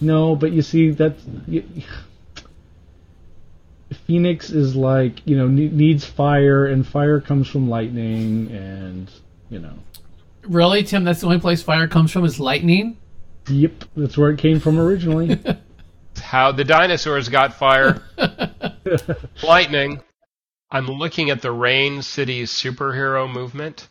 [0.00, 1.16] No, but you see that
[4.06, 9.10] Phoenix is like you know ne- needs fire, and fire comes from lightning, and
[9.50, 9.74] you know.
[10.42, 11.04] Really, Tim?
[11.04, 12.96] That's the only place fire comes from is lightning.
[13.48, 15.38] Yep, that's where it came from originally.
[16.18, 18.02] How the dinosaurs got fire.
[19.42, 20.00] Lightning.
[20.70, 23.88] I'm looking at the Rain City superhero movement,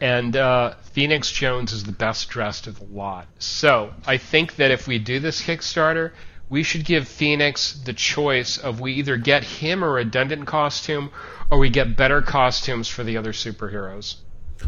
[0.00, 3.28] and uh, Phoenix Jones is the best dressed of the lot.
[3.38, 6.10] So I think that if we do this Kickstarter,
[6.48, 11.10] we should give Phoenix the choice of we either get him a redundant costume
[11.50, 14.16] or we get better costumes for the other superheroes.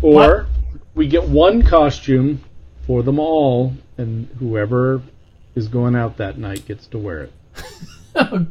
[0.02, 0.46] or
[0.94, 2.40] we get one costume
[2.86, 5.02] for them all, and whoever
[5.56, 7.32] is going out that night gets to wear it.
[8.18, 8.46] Oh,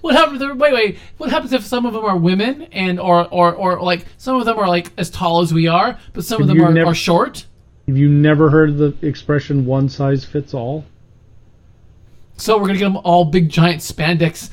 [0.00, 0.40] what happens?
[0.40, 0.98] Wait, wait.
[1.18, 4.46] What happens if some of them are women and or or or like some of
[4.46, 6.94] them are like as tall as we are, but some of them are, never- are
[6.94, 7.44] short?
[7.86, 10.86] Have you never heard the expression "one size fits all"?
[12.38, 14.48] So we're gonna get them all big giant spandex.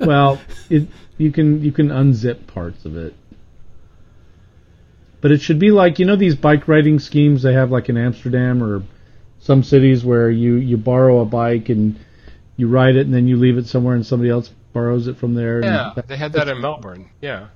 [0.04, 3.14] well, it you can you can unzip parts of it,
[5.20, 7.96] but it should be like you know these bike riding schemes they have like in
[7.96, 8.82] Amsterdam or
[9.46, 11.96] some cities where you you borrow a bike and
[12.56, 15.34] you ride it and then you leave it somewhere and somebody else borrows it from
[15.34, 15.56] there.
[15.56, 17.08] and Yeah, that- they had that in Melbourne.
[17.22, 17.46] Yeah.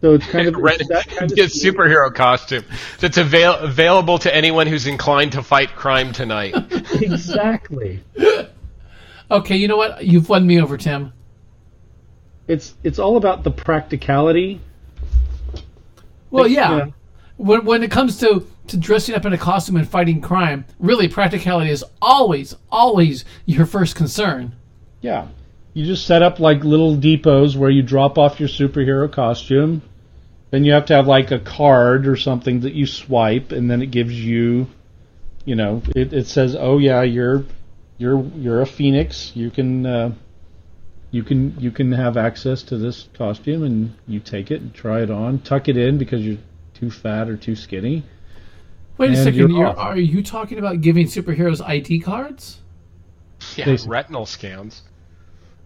[0.00, 2.64] so it's kind of Red, that kind of get superhero costume
[2.98, 6.54] that's avail- available to anyone who's inclined to fight crime tonight.
[7.00, 8.02] exactly.
[9.30, 10.04] okay, you know what?
[10.04, 11.12] You've won me over, Tim.
[12.48, 14.60] It's it's all about the practicality.
[16.30, 16.76] Well, yeah.
[16.76, 16.86] Yeah.
[17.36, 21.08] When when it comes to to dressing up in a costume and fighting crime, really
[21.08, 24.54] practicality is always always your first concern.
[25.00, 25.28] Yeah.
[25.74, 29.82] You just set up like little depots where you drop off your superhero costume.
[30.50, 33.82] Then you have to have like a card or something that you swipe and then
[33.82, 34.66] it gives you
[35.44, 37.44] you know, it, it says, "Oh yeah, you're
[37.98, 39.32] you're you're a phoenix.
[39.34, 40.12] You can uh,
[41.10, 45.02] You can you can have access to this costume and you take it and try
[45.02, 46.38] it on, tuck it in because you're
[46.74, 48.04] too fat or too skinny.
[49.00, 49.38] Wait a And second.
[49.38, 52.58] you're You're, are you talking about giving superheroes ID cards?
[53.56, 53.90] Yeah, Basically.
[53.92, 54.82] retinal scans.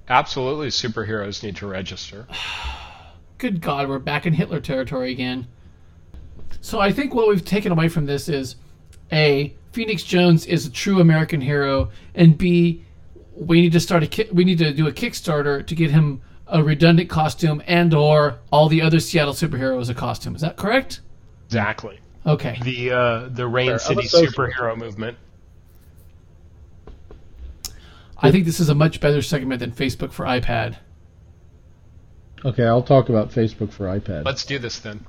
[0.09, 2.29] Absolutely, superheroes need to register.
[3.39, 5.49] Good God, we're back in Hitler territory again.
[6.61, 8.55] So I think what we've taken away from this is
[9.11, 12.85] A, Phoenix Jones is a true American hero, and B,
[13.35, 16.23] we need to start a ki- we need to do a Kickstarter to get him
[16.47, 20.37] a redundant costume and or all the other Seattle superheroes a costume.
[20.37, 21.01] Is that correct?
[21.47, 21.99] Exactly.
[22.27, 22.59] Okay.
[22.63, 25.19] The uh, the Rain I'm City superhero movement.
[28.19, 30.79] I think this is a much better segment than Facebook for iPad.
[32.45, 34.25] Okay, I'll talk about Facebook for iPad.
[34.25, 35.05] Let's do this then.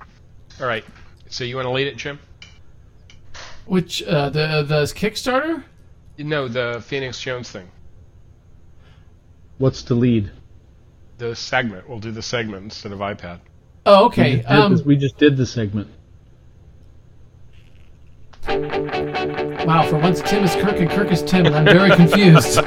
[0.59, 0.83] All right.
[1.29, 2.19] So you want to lead it, Jim?
[3.65, 5.63] Which uh, the the Kickstarter?
[6.17, 7.69] No, the Phoenix Jones thing.
[9.57, 10.31] What's to lead?
[11.17, 11.87] The segment.
[11.89, 13.39] We'll do the segment instead of iPad.
[13.85, 14.35] Oh, We okay.
[14.37, 15.87] just, did Um, this, we just did the segment.
[18.47, 22.59] Wow, for once Tim is Kirk and Kirk is Tim, and I'm very confused.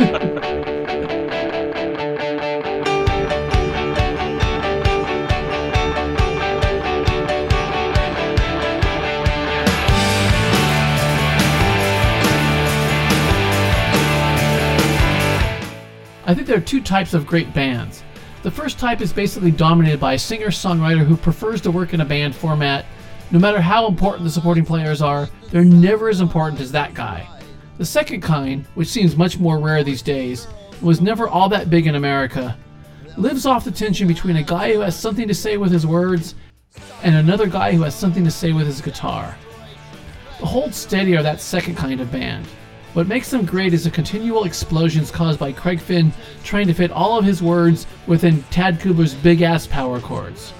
[16.24, 18.02] I think there are two types of great bands.
[18.42, 22.02] The first type is basically dominated by a singer songwriter who prefers to work in
[22.02, 22.84] a band format.
[23.30, 27.28] No matter how important the supporting players are, they're never as important as that guy.
[27.76, 30.48] The second kind, which seems much more rare these days,
[30.80, 32.56] was never all that big in America,
[33.16, 36.34] lives off the tension between a guy who has something to say with his words
[37.02, 39.36] and another guy who has something to say with his guitar.
[40.40, 42.46] The Hold Steady are that second kind of band.
[42.94, 46.12] What makes them great is the continual explosions caused by Craig Finn
[46.44, 50.50] trying to fit all of his words within Tad Kubler's big ass power chords.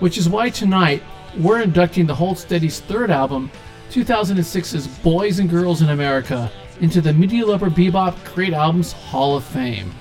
[0.00, 1.02] Which is why tonight
[1.36, 3.50] we're inducting the Hold Steady's third album,
[3.90, 9.44] 2006's Boys and Girls in America, into the Media Loper Bebop Great Albums Hall of
[9.44, 9.92] Fame.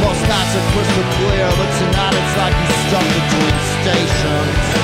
[0.00, 4.83] Most nights are crystal clear, but tonight it's like he's stuck between stations.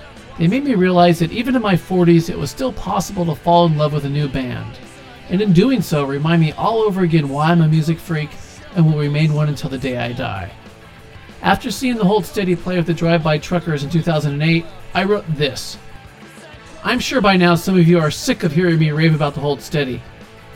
[0.41, 3.67] They made me realize that even in my 40s, it was still possible to fall
[3.67, 4.79] in love with a new band.
[5.29, 8.31] And in doing so, remind me all over again why I'm a music freak
[8.75, 10.51] and will remain one until the day I die.
[11.43, 15.25] After seeing the Hold Steady play with the Drive By Truckers in 2008, I wrote
[15.35, 15.77] this.
[16.83, 19.41] I'm sure by now some of you are sick of hearing me rave about the
[19.41, 20.01] Hold Steady.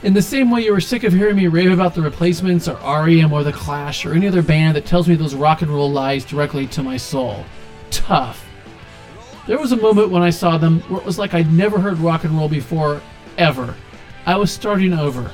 [0.02, 2.78] In the same way you were sick of hearing me rave about the replacements or
[2.78, 5.92] REM or the Clash or any other band that tells me those rock and roll
[5.92, 7.46] lies directly to my soul.
[7.92, 8.45] Tough.
[9.48, 12.00] There was a moment when I saw them where it was like I'd never heard
[12.00, 13.02] rock and roll before,
[13.38, 13.76] ever.
[14.26, 15.32] I was starting over.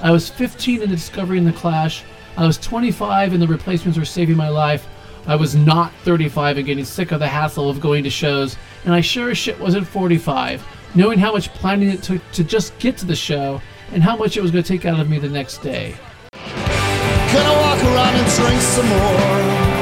[0.00, 2.02] I was 15 and discovering the Clash.
[2.36, 4.88] I was 25 and the replacements were saving my life.
[5.28, 8.92] I was not 35 and getting sick of the hassle of going to shows, and
[8.92, 12.96] I sure as shit wasn't 45, knowing how much planning it took to just get
[12.98, 13.60] to the show
[13.92, 15.94] and how much it was going to take out of me the next day.
[16.32, 19.72] Walk around and drink some more.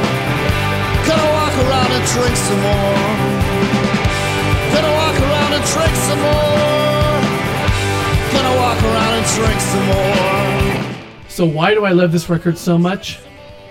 [1.09, 3.20] Walk around and drink some more.
[5.73, 7.21] Drink some more.
[8.33, 11.29] Gonna walk around and drink some more.
[11.29, 13.21] So, why do I love this record so much?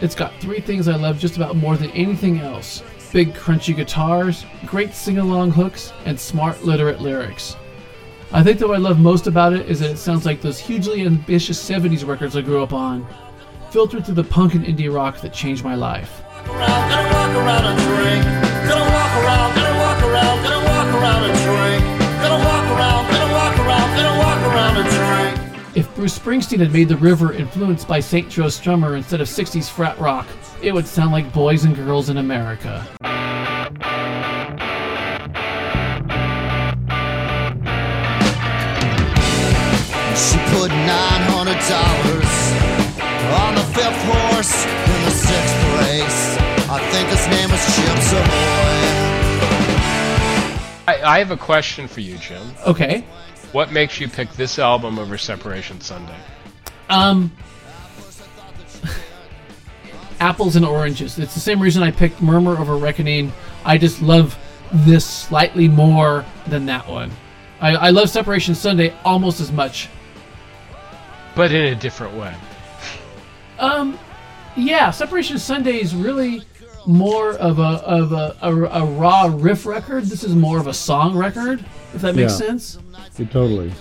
[0.01, 4.45] It's got three things I love just about more than anything else big, crunchy guitars,
[4.67, 7.55] great sing along hooks, and smart, literate lyrics.
[8.31, 10.59] I think that what I love most about it is that it sounds like those
[10.59, 13.07] hugely ambitious 70s records I grew up on,
[13.71, 16.21] filtered through the punk and indie rock that changed my life.
[16.47, 16.89] Walk
[26.09, 28.27] Bruce Springsteen had made The River influenced by St.
[28.29, 30.25] Joe Strummer instead of 60s frat rock,
[30.60, 32.83] it would sound like Boys and Girls in America.
[40.17, 42.33] She put nine hundred dollars
[43.37, 46.37] on the fifth horse horse in the sixth race.
[46.69, 49.10] I think his name was Chips Ahoy.
[50.87, 52.41] I, I have a question for you, Jim.
[52.65, 53.03] Okay.
[53.52, 56.17] What makes you pick this album over Separation Sunday?
[56.89, 57.31] Um,
[60.19, 61.17] apples and oranges.
[61.17, 63.33] It's the same reason I picked Murmur over Reckoning.
[63.65, 64.37] I just love
[64.71, 67.12] this slightly more than that one.
[67.60, 69.89] I, I love Separation Sunday almost as much.
[71.35, 72.35] But in a different way.
[73.58, 73.97] Um,
[74.56, 76.43] yeah, Separation Sunday is really
[76.85, 80.06] more of a of a, a, a raw riff record.
[80.06, 81.63] This is more of a song record,
[81.94, 82.48] if that makes Yeah.
[82.48, 82.79] sense.
[83.17, 83.71] It totally.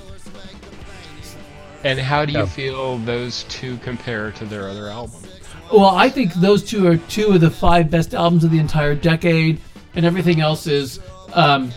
[1.85, 2.45] And how do you Yeah.
[2.47, 5.27] feel those two compare to their other albums?
[5.73, 8.95] Well, I think those two are two of the five best albums of the entire
[8.95, 9.61] decade,
[9.95, 10.99] and everything else is
[11.35, 11.71] um,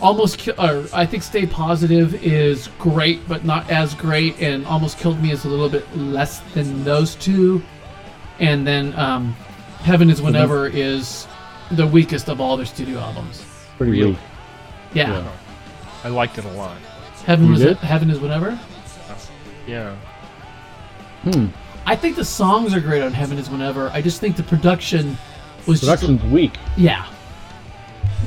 [0.00, 0.38] almost.
[0.38, 5.22] Ki- or I think Stay Positive is great, but not as great, and Almost Killed
[5.22, 7.62] Me is a little bit less than those two,
[8.40, 9.34] and then um,
[9.84, 11.28] Heaven Is Whenever is
[11.70, 13.44] the weakest of all their studio albums.
[13.78, 14.10] Pretty Really?
[14.10, 14.18] weak.
[14.92, 15.22] Yeah, Yeah.
[16.02, 16.78] I liked it a lot.
[17.26, 17.76] Heaven You was did?
[17.78, 18.58] Heaven Is Whenever.
[19.66, 19.94] Yeah.
[21.22, 21.46] Hmm.
[21.86, 23.90] I think the songs are great on Heaven Is Whenever.
[23.90, 25.16] I just think the production
[25.66, 26.54] was just Production's weak.
[26.76, 27.06] Yeah.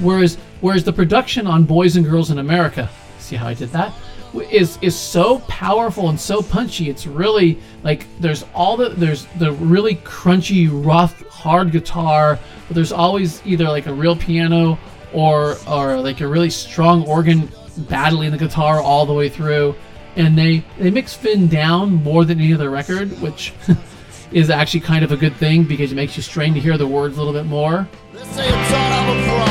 [0.01, 3.93] Whereas whereas the production on Boys and Girls in America, see how I did that,
[4.33, 6.89] is is is so powerful and so punchy.
[6.89, 12.91] It's really like there's all the there's the really crunchy, rough, hard guitar, but there's
[12.91, 14.77] always either like a real piano
[15.13, 19.75] or or like a really strong organ battling the guitar all the way through.
[20.15, 23.53] And they they mix Finn down more than any other record, which
[24.31, 26.87] is actually kind of a good thing because it makes you strain to hear the
[26.87, 27.87] words a little bit more.
[28.13, 28.89] Don't a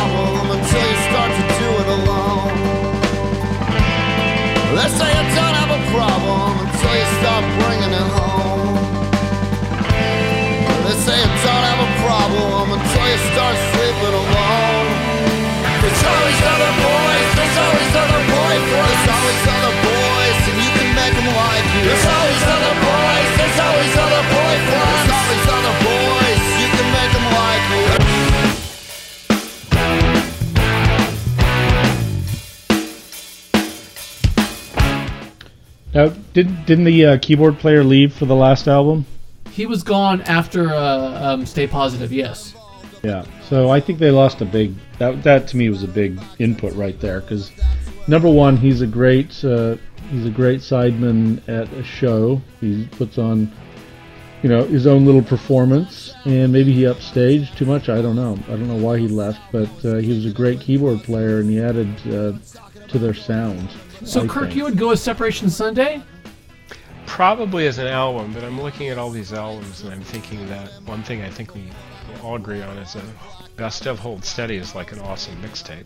[0.00, 1.02] problem until you
[7.60, 8.42] bringing it home.
[11.02, 14.88] Say a problem until you start sleeping alone.
[15.82, 17.11] There's always other boys,
[17.42, 21.82] there's always other boyfriends, there's always other boys, and you can make them like you.
[21.90, 27.10] There's always other boys, there's always other boyfriends, there's always other boys, you can make
[27.10, 27.86] them like you.
[35.94, 39.04] Now, did didn't the uh, keyboard player leave for the last album?
[39.50, 42.54] He was gone after uh, um, Stay Positive, yes.
[43.02, 43.24] Yeah.
[43.48, 44.74] So I think they lost a big.
[44.98, 47.50] That that to me was a big input right there because
[48.06, 49.76] number one, he's a great uh,
[50.10, 52.40] he's a great sideman at a show.
[52.60, 53.50] He puts on,
[54.42, 57.88] you know, his own little performance, and maybe he upstaged too much.
[57.88, 58.38] I don't know.
[58.46, 61.50] I don't know why he left, but uh, he was a great keyboard player, and
[61.50, 62.38] he added uh,
[62.88, 63.68] to their sound.
[64.04, 64.56] So, I Kirk, think.
[64.56, 66.02] you would go with Separation Sunday?
[67.06, 70.70] Probably as an album, but I'm looking at all these albums and I'm thinking that
[70.86, 71.68] one thing I think we
[72.22, 73.04] all agree on is that
[73.56, 75.84] Best of Hold Steady is like an awesome mixtape.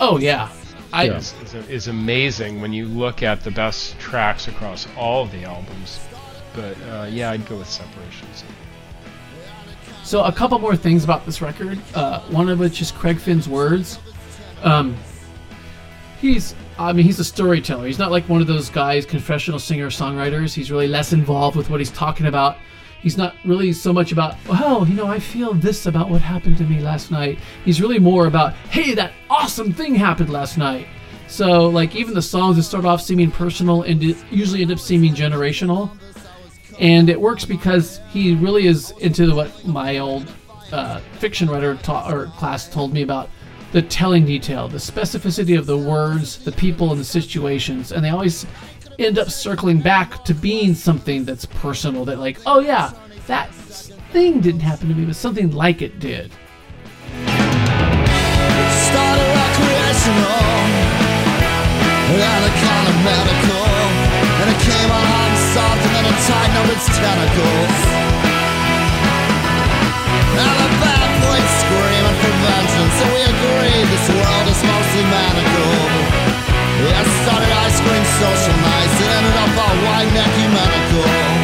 [0.00, 0.50] Oh, yeah.
[0.92, 1.16] I, Yeah.
[1.16, 5.44] Is, is, is amazing when you look at the best tracks across all of the
[5.44, 6.00] albums.
[6.54, 8.44] But uh, yeah, I'd go with Separations.
[10.02, 11.78] So, a couple more things about this record.
[11.94, 13.98] Uh, one of which is Craig Finn's words.
[14.62, 14.96] Um,
[16.20, 17.86] he's, I mean, he's a storyteller.
[17.86, 20.54] He's not like one of those guys, confessional singer songwriters.
[20.54, 22.56] He's really less involved with what he's talking about.
[23.00, 26.58] He's not really so much about, well, you know, I feel this about what happened
[26.58, 27.38] to me last night.
[27.64, 30.86] He's really more about, hey, that awesome thing happened last night.
[31.28, 35.14] So, like, even the songs that start off seeming personal and usually end up seeming
[35.14, 35.90] generational
[36.78, 40.32] and it works because he really is into what my old
[40.72, 43.30] uh, fiction writer ta- or class told me about
[43.72, 48.08] the telling detail, the specificity of the words, the people, and the situations, and they
[48.08, 48.46] always
[48.98, 52.04] end up circling back to being something that's personal.
[52.04, 52.92] That like, oh yeah,
[53.26, 53.54] that
[54.12, 56.32] thing didn't happen to me, but something like it did.
[58.88, 59.28] Started
[77.80, 81.38] of medical, and ended up all white and ecumenical.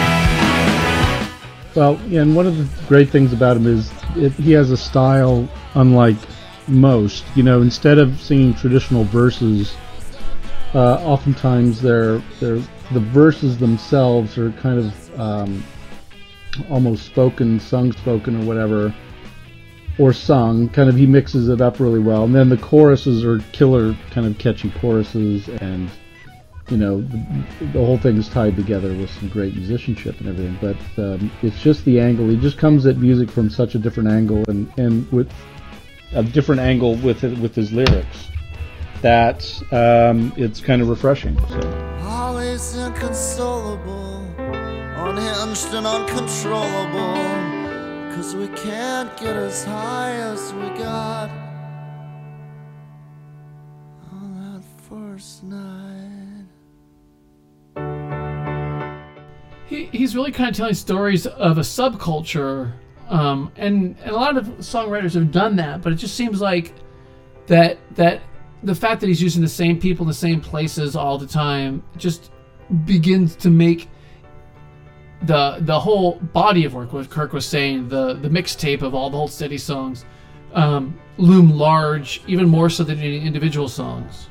[1.74, 5.48] Well, and one of the great things about him is it, he has a style
[5.74, 6.16] unlike
[6.68, 7.24] most.
[7.34, 9.74] You know, instead of singing traditional verses,
[10.72, 12.62] uh, oftentimes they're, they're
[12.92, 15.64] the verses themselves are kind of um,
[16.70, 18.94] almost spoken, sung spoken, or whatever,
[19.98, 20.68] or sung.
[20.68, 24.26] Kind of he mixes it up really well, and then the choruses are killer, kind
[24.26, 25.90] of catchy choruses, and
[26.70, 27.18] you know, the,
[27.72, 30.58] the whole is tied together with some great musicianship and everything.
[30.60, 32.28] But um, it's just the angle.
[32.28, 35.30] He just comes at music from such a different angle, and and with
[36.12, 38.28] a different angle with it, with his lyrics.
[39.02, 41.38] That um, it's kind of refreshing.
[41.48, 41.98] So.
[42.02, 47.54] Always inconsolable, unhinged and uncontrollable.
[48.14, 51.28] Cause we can't get as high as we got
[54.10, 56.23] on that first night.
[59.74, 62.72] He, he's really kind of telling stories of a subculture
[63.08, 66.72] um, and, and a lot of songwriters have done that but it just seems like
[67.46, 68.22] that that
[68.62, 71.82] the fact that he's using the same people in the same places all the time
[71.96, 72.30] just
[72.86, 73.88] begins to make
[75.22, 79.10] the the whole body of work what kirk was saying the the mixtape of all
[79.10, 80.04] the Hold Steady songs
[80.54, 84.28] um, loom large even more so than any individual songs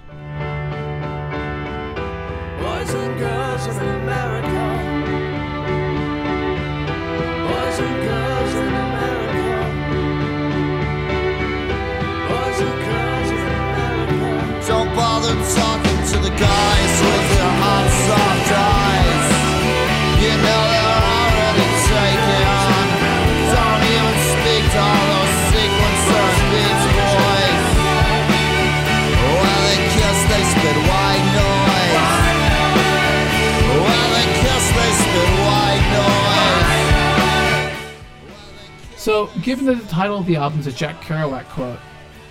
[39.04, 41.78] So, given that the title of the album is a Jack Kerouac quote,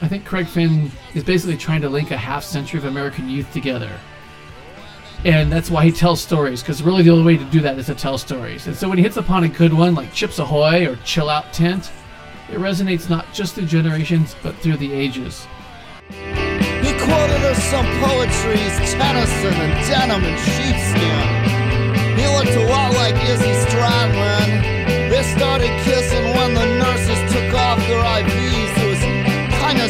[0.03, 3.50] I think Craig Finn is basically trying to link a half century of American youth
[3.53, 3.92] together.
[5.24, 7.86] And that's why he tells stories, because really the only way to do that is
[7.86, 8.66] to tell stories.
[8.66, 11.53] And so when he hits upon a good one like Chips Ahoy or Chill Out
[11.53, 11.92] Tent,
[12.50, 15.46] it resonates not just through generations, but through the ages.
[16.11, 22.18] He quoted us some poetries, Tennyson and denim and sheepskin.
[22.18, 25.11] He looked a lot like Izzy Stradlin.
[25.11, 28.71] They started kissing when the nurses took off their IVs.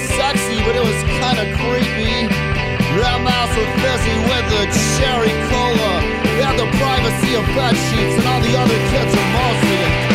[0.02, 2.26] Was sexy, but it was kinda creepy.
[2.26, 4.62] Their mouths were busy with the
[4.98, 5.92] cherry cola.
[6.24, 10.11] They had the privacy of bed sheets, and all the other kids are mostly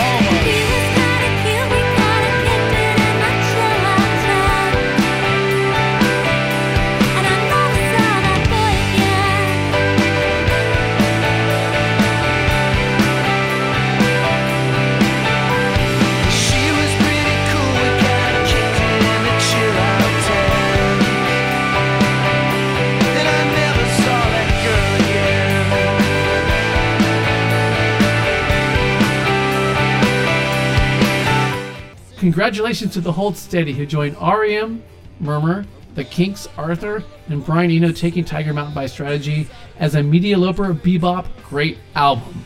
[32.28, 34.84] Congratulations to the Hold Steady who joined REM,
[35.22, 35.66] Murmur,
[35.96, 39.48] The Kinks, Arthur, and Brian Eno taking Tiger Mountain by Strategy
[39.80, 42.44] as a Medialoper Bebop great album.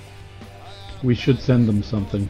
[1.02, 2.30] We should send them something.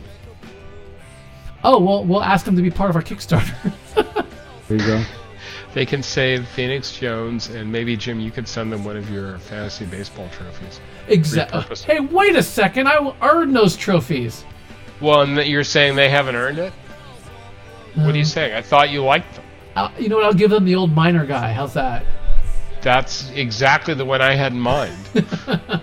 [1.65, 3.53] Oh, well, we'll ask them to be part of our Kickstarter.
[4.69, 5.03] There you go.
[5.73, 9.39] They can save Phoenix Jones, and maybe Jim, you could send them one of your
[9.39, 10.79] fantasy baseball trophies.
[11.09, 11.75] exactly.
[11.85, 12.87] Hey, wait a second.
[12.87, 14.45] I earned those trophies.
[15.01, 16.71] Well, and that you're saying they haven't earned it?
[17.95, 18.53] What are you saying?
[18.53, 19.45] I thought you liked them.
[19.75, 20.25] Uh, you know what?
[20.25, 21.53] I'll give them the old miner guy.
[21.53, 22.05] How's that?
[22.81, 24.97] That's exactly the one I had in mind.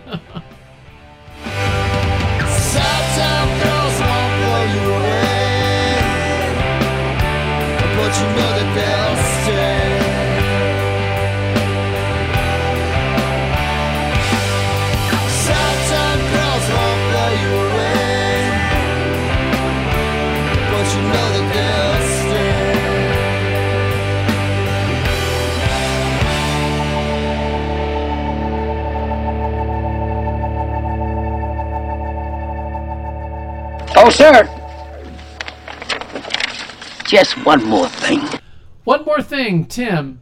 [34.18, 34.42] sir.
[37.06, 38.20] Just one more thing.
[38.82, 40.20] One more thing, Tim.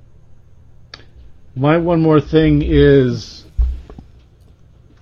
[1.56, 3.46] My one more thing is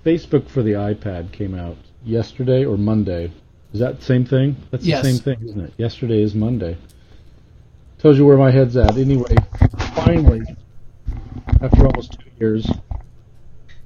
[0.05, 3.33] Facebook for the iPad came out yesterday or Monday.
[3.73, 4.55] Is that the same thing?
[4.71, 5.03] That's Yes.
[5.03, 5.73] the same thing, isn't it?
[5.77, 6.77] Yesterday is Monday.
[7.99, 8.97] Tells you where my head's at.
[8.97, 9.35] Anyway,
[9.97, 10.43] finally,
[11.61, 12.71] after almost two years,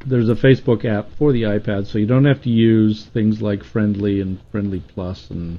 [0.07, 3.65] there's a Facebook app for the iPad, so you don't have to use things like
[3.65, 5.59] Friendly and Friendly Plus and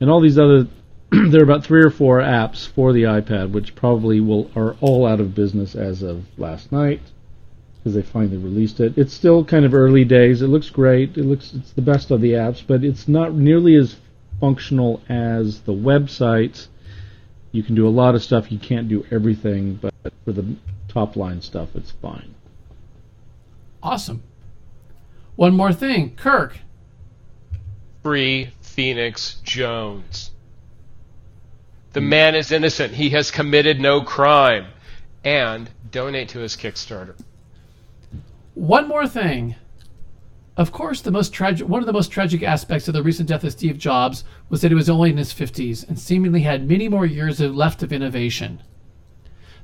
[0.00, 0.66] and all these other.
[1.10, 5.06] there are about three or four apps for the iPad, which probably will are all
[5.06, 7.00] out of business as of last night
[7.80, 8.96] because they finally released it.
[8.96, 10.42] It's still kind of early days.
[10.42, 11.16] It looks great.
[11.16, 13.96] It looks it's the best of the apps, but it's not nearly as
[14.38, 16.68] functional as the websites.
[17.52, 18.52] You can do a lot of stuff.
[18.52, 19.92] You can't do everything, but
[20.24, 20.56] for the
[20.88, 22.34] top line stuff, it's fine.
[23.82, 24.22] Awesome.
[25.36, 26.58] One more thing, Kirk.
[28.02, 30.30] Free Phoenix Jones.
[31.92, 32.08] The hmm.
[32.08, 32.94] man is innocent.
[32.94, 34.66] He has committed no crime.
[35.24, 37.14] And donate to his Kickstarter.
[38.54, 39.56] One more thing.
[40.56, 43.44] Of course, the most tragic one of the most tragic aspects of the recent death
[43.44, 46.88] of Steve Jobs was that he was only in his 50s and seemingly had many
[46.88, 48.62] more years of- left of innovation.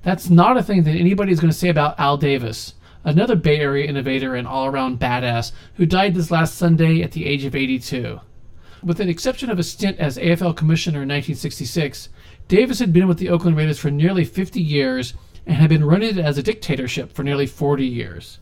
[0.02, 2.74] That's not a thing that anybody is going to say about Al Davis,
[3.06, 7.44] another Bay Area innovator and all-around badass who died this last Sunday at the age
[7.44, 8.20] of 82.
[8.82, 12.08] With the exception of a stint as AFL commissioner in 1966,
[12.48, 15.14] Davis had been with the Oakland Raiders for nearly 50 years
[15.46, 18.40] and had been running it as a dictatorship for nearly 40 years.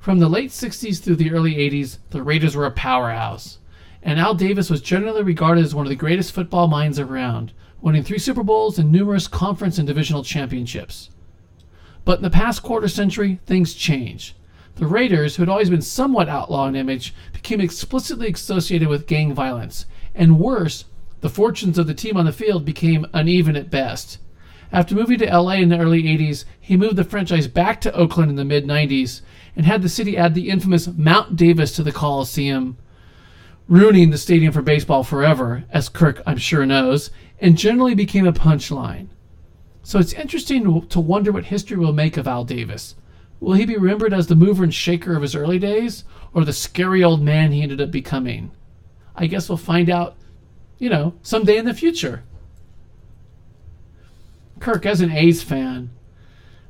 [0.00, 3.58] From the late 60s through the early 80s, the Raiders were a powerhouse,
[4.02, 7.52] and Al Davis was generally regarded as one of the greatest football minds around,
[7.82, 11.10] winning three Super Bowls and numerous conference and divisional championships.
[12.06, 14.36] But in the past quarter century, things changed.
[14.76, 19.34] The Raiders, who had always been somewhat outlaw in image, became explicitly associated with gang
[19.34, 20.84] violence, and worse,
[21.20, 24.18] the fortunes of the team on the field became uneven at best.
[24.70, 28.30] After moving to LA in the early 80s, he moved the franchise back to Oakland
[28.30, 29.22] in the mid 90s
[29.56, 32.76] and had the city add the infamous Mount Davis to the Coliseum,
[33.66, 38.32] ruining the stadium for baseball forever, as Kirk I'm sure knows, and generally became a
[38.32, 39.08] punchline.
[39.86, 42.96] So it's interesting to- wonder what history will make of Al Davis.
[43.38, 46.02] Will he be remembered as the mover and shaker of his early days,
[46.34, 48.50] or the scary old man he ended up becoming?
[49.14, 50.16] I guess we'll find out,
[50.80, 52.24] you know, someday in the future.
[54.58, 55.90] Kirk, as an A's fan,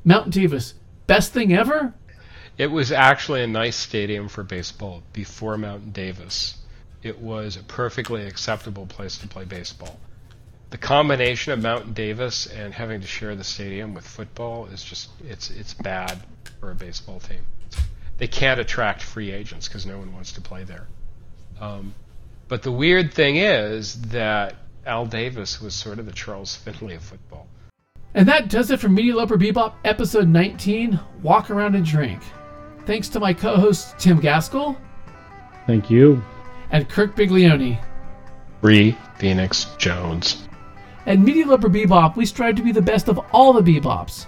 [0.04, 0.74] Mount Davis,
[1.06, 1.94] best thing ever?
[2.58, 6.58] It was actually a nice stadium for baseball before Mountain Davis.
[7.02, 9.98] It was a perfectly acceptable place to play baseball.
[10.70, 15.10] The combination of Mountain Davis and having to share the stadium with football is just
[15.28, 16.18] it's it's bad
[16.60, 17.40] for a baseball team.
[18.18, 20.86] They can't attract free agents because no one wants to play there.
[21.60, 21.94] Um,
[22.48, 24.54] but the weird thing is that
[24.86, 27.46] Al Davis was sort of the Charles Finley of football.
[28.14, 32.22] And that does it for Media Loper Bebop episode 19 Walk Around and Drink.
[32.86, 34.76] Thanks to my co host Tim Gaskell
[35.66, 36.22] Thank you.
[36.70, 37.78] and Kirk Biglione.
[38.62, 40.48] Free Phoenix Jones.
[41.06, 44.26] At Media Loper Bebop, we strive to be the best of all the bebops.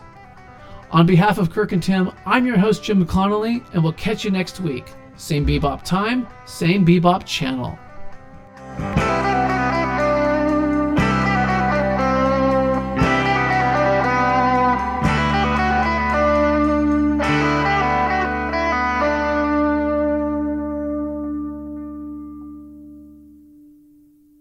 [0.93, 4.31] On behalf of Kirk and Tim, I'm your host, Jim Connolly, and we'll catch you
[4.31, 4.93] next week.
[5.17, 7.77] Same bebop time, same bebop channel.